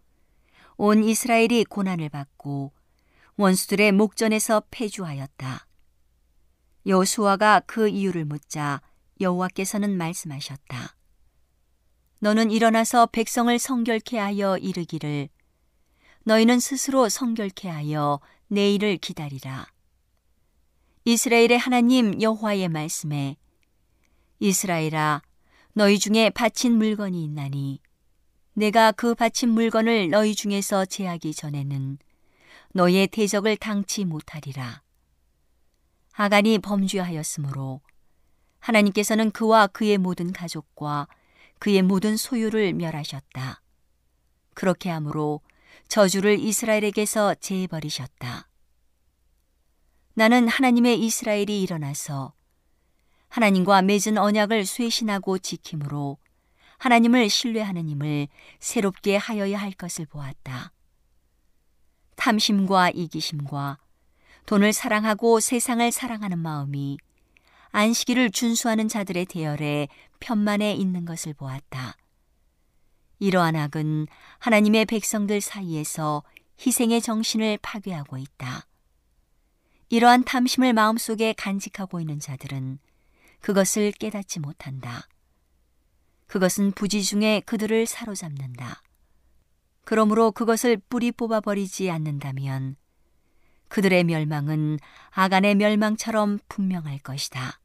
온 0.76 1.04
이스라엘이 1.04 1.64
고난을 1.64 2.08
받고 2.08 2.72
원수들의 3.36 3.92
목전에서 3.92 4.62
패주하였다. 4.70 5.66
여호수아가 6.86 7.60
그 7.66 7.88
이유를 7.88 8.24
묻자 8.24 8.82
여호와께서는 9.20 9.96
말씀하셨다. 9.96 10.96
너는 12.22 12.52
일어나서 12.52 13.06
백성을 13.06 13.58
성결케 13.58 14.16
하여 14.16 14.56
이르기를 14.56 15.28
너희는 16.22 16.60
스스로 16.60 17.08
성결케 17.08 17.68
하여 17.68 18.20
내일을 18.46 18.98
기다리라. 18.98 19.66
이스라엘의 21.04 21.58
하나님 21.58 22.22
여호와의 22.22 22.68
말씀에 22.68 23.34
이스라엘아 24.38 25.22
너희 25.72 25.98
중에 25.98 26.30
바친 26.30 26.78
물건이 26.78 27.24
있나니 27.24 27.80
내가 28.52 28.92
그 28.92 29.16
바친 29.16 29.48
물건을 29.48 30.10
너희 30.10 30.36
중에서 30.36 30.84
제하기 30.84 31.34
전에는 31.34 31.98
너의 32.72 33.08
대적을 33.08 33.56
당치 33.56 34.04
못하리라. 34.04 34.80
아간이 36.12 36.60
범죄하였으므로 36.60 37.80
하나님께서는 38.60 39.32
그와 39.32 39.66
그의 39.66 39.98
모든 39.98 40.32
가족과 40.32 41.08
그의 41.62 41.80
모든 41.82 42.16
소유를 42.16 42.72
멸하셨다. 42.72 43.62
그렇게 44.54 44.90
함으로 44.90 45.42
저주를 45.86 46.40
이스라엘에게서 46.40 47.36
제해버리셨다. 47.36 48.48
나는 50.14 50.48
하나님의 50.48 50.98
이스라엘이 50.98 51.62
일어나서 51.62 52.32
하나님과 53.28 53.82
맺은 53.82 54.18
언약을 54.18 54.66
쇄신하고 54.66 55.38
지킴으로 55.38 56.18
하나님을 56.78 57.30
신뢰하는 57.30 57.88
힘을 57.88 58.26
새롭게 58.58 59.14
하여야 59.14 59.56
할 59.56 59.70
것을 59.70 60.04
보았다. 60.06 60.72
탐심과 62.16 62.90
이기심과 62.90 63.78
돈을 64.46 64.72
사랑하고 64.72 65.38
세상을 65.38 65.92
사랑하는 65.92 66.40
마음이 66.40 66.98
안식일을 67.70 68.32
준수하는 68.32 68.88
자들의 68.88 69.26
대열에 69.26 69.86
편만에 70.22 70.74
있는 70.74 71.04
것을 71.04 71.34
보았다. 71.34 71.96
이러한 73.18 73.56
악은 73.56 74.06
하나님의 74.38 74.86
백성들 74.86 75.40
사이에서 75.40 76.22
희생의 76.64 77.00
정신을 77.02 77.58
파괴하고 77.60 78.18
있다. 78.18 78.66
이러한 79.88 80.24
탐심을 80.24 80.72
마음속에 80.72 81.32
간직하고 81.34 82.00
있는 82.00 82.20
자들은 82.20 82.78
그것을 83.40 83.92
깨닫지 83.92 84.40
못한다. 84.40 85.08
그것은 86.28 86.72
부지 86.72 87.02
중에 87.02 87.42
그들을 87.44 87.84
사로잡는다. 87.86 88.80
그러므로 89.84 90.30
그것을 90.30 90.78
뿌리 90.88 91.10
뽑아버리지 91.10 91.90
않는다면 91.90 92.76
그들의 93.68 94.04
멸망은 94.04 94.78
아간의 95.10 95.56
멸망처럼 95.56 96.38
분명할 96.48 96.98
것이다. 97.00 97.61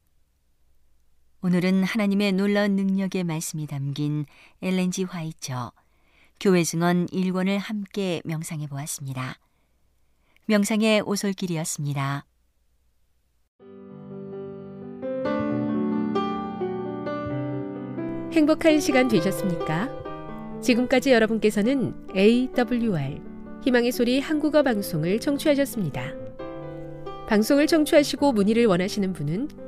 오늘은 1.40 1.84
하나님의 1.84 2.32
놀라운 2.32 2.74
능력의 2.74 3.22
말씀이 3.22 3.68
담긴 3.68 4.26
엘렌지 4.60 5.04
화이처 5.04 5.70
교회 6.40 6.64
증언 6.64 7.06
1권을 7.06 7.58
함께 7.58 8.20
명상해 8.24 8.66
보았습니다. 8.66 9.38
명상의 10.46 11.02
오솔길이었습니다. 11.02 12.24
행복한 18.32 18.80
시간 18.80 19.06
되셨습니까? 19.06 19.88
지금까지 20.60 21.12
여러분께서는 21.12 21.94
AWR 22.16 23.20
희망의 23.62 23.92
소리 23.92 24.18
한국어 24.18 24.64
방송을 24.64 25.20
청취하셨습니다. 25.20 26.02
방송을 27.28 27.68
청취하시고 27.68 28.32
문의를 28.32 28.66
원하시는 28.66 29.12
분은 29.12 29.67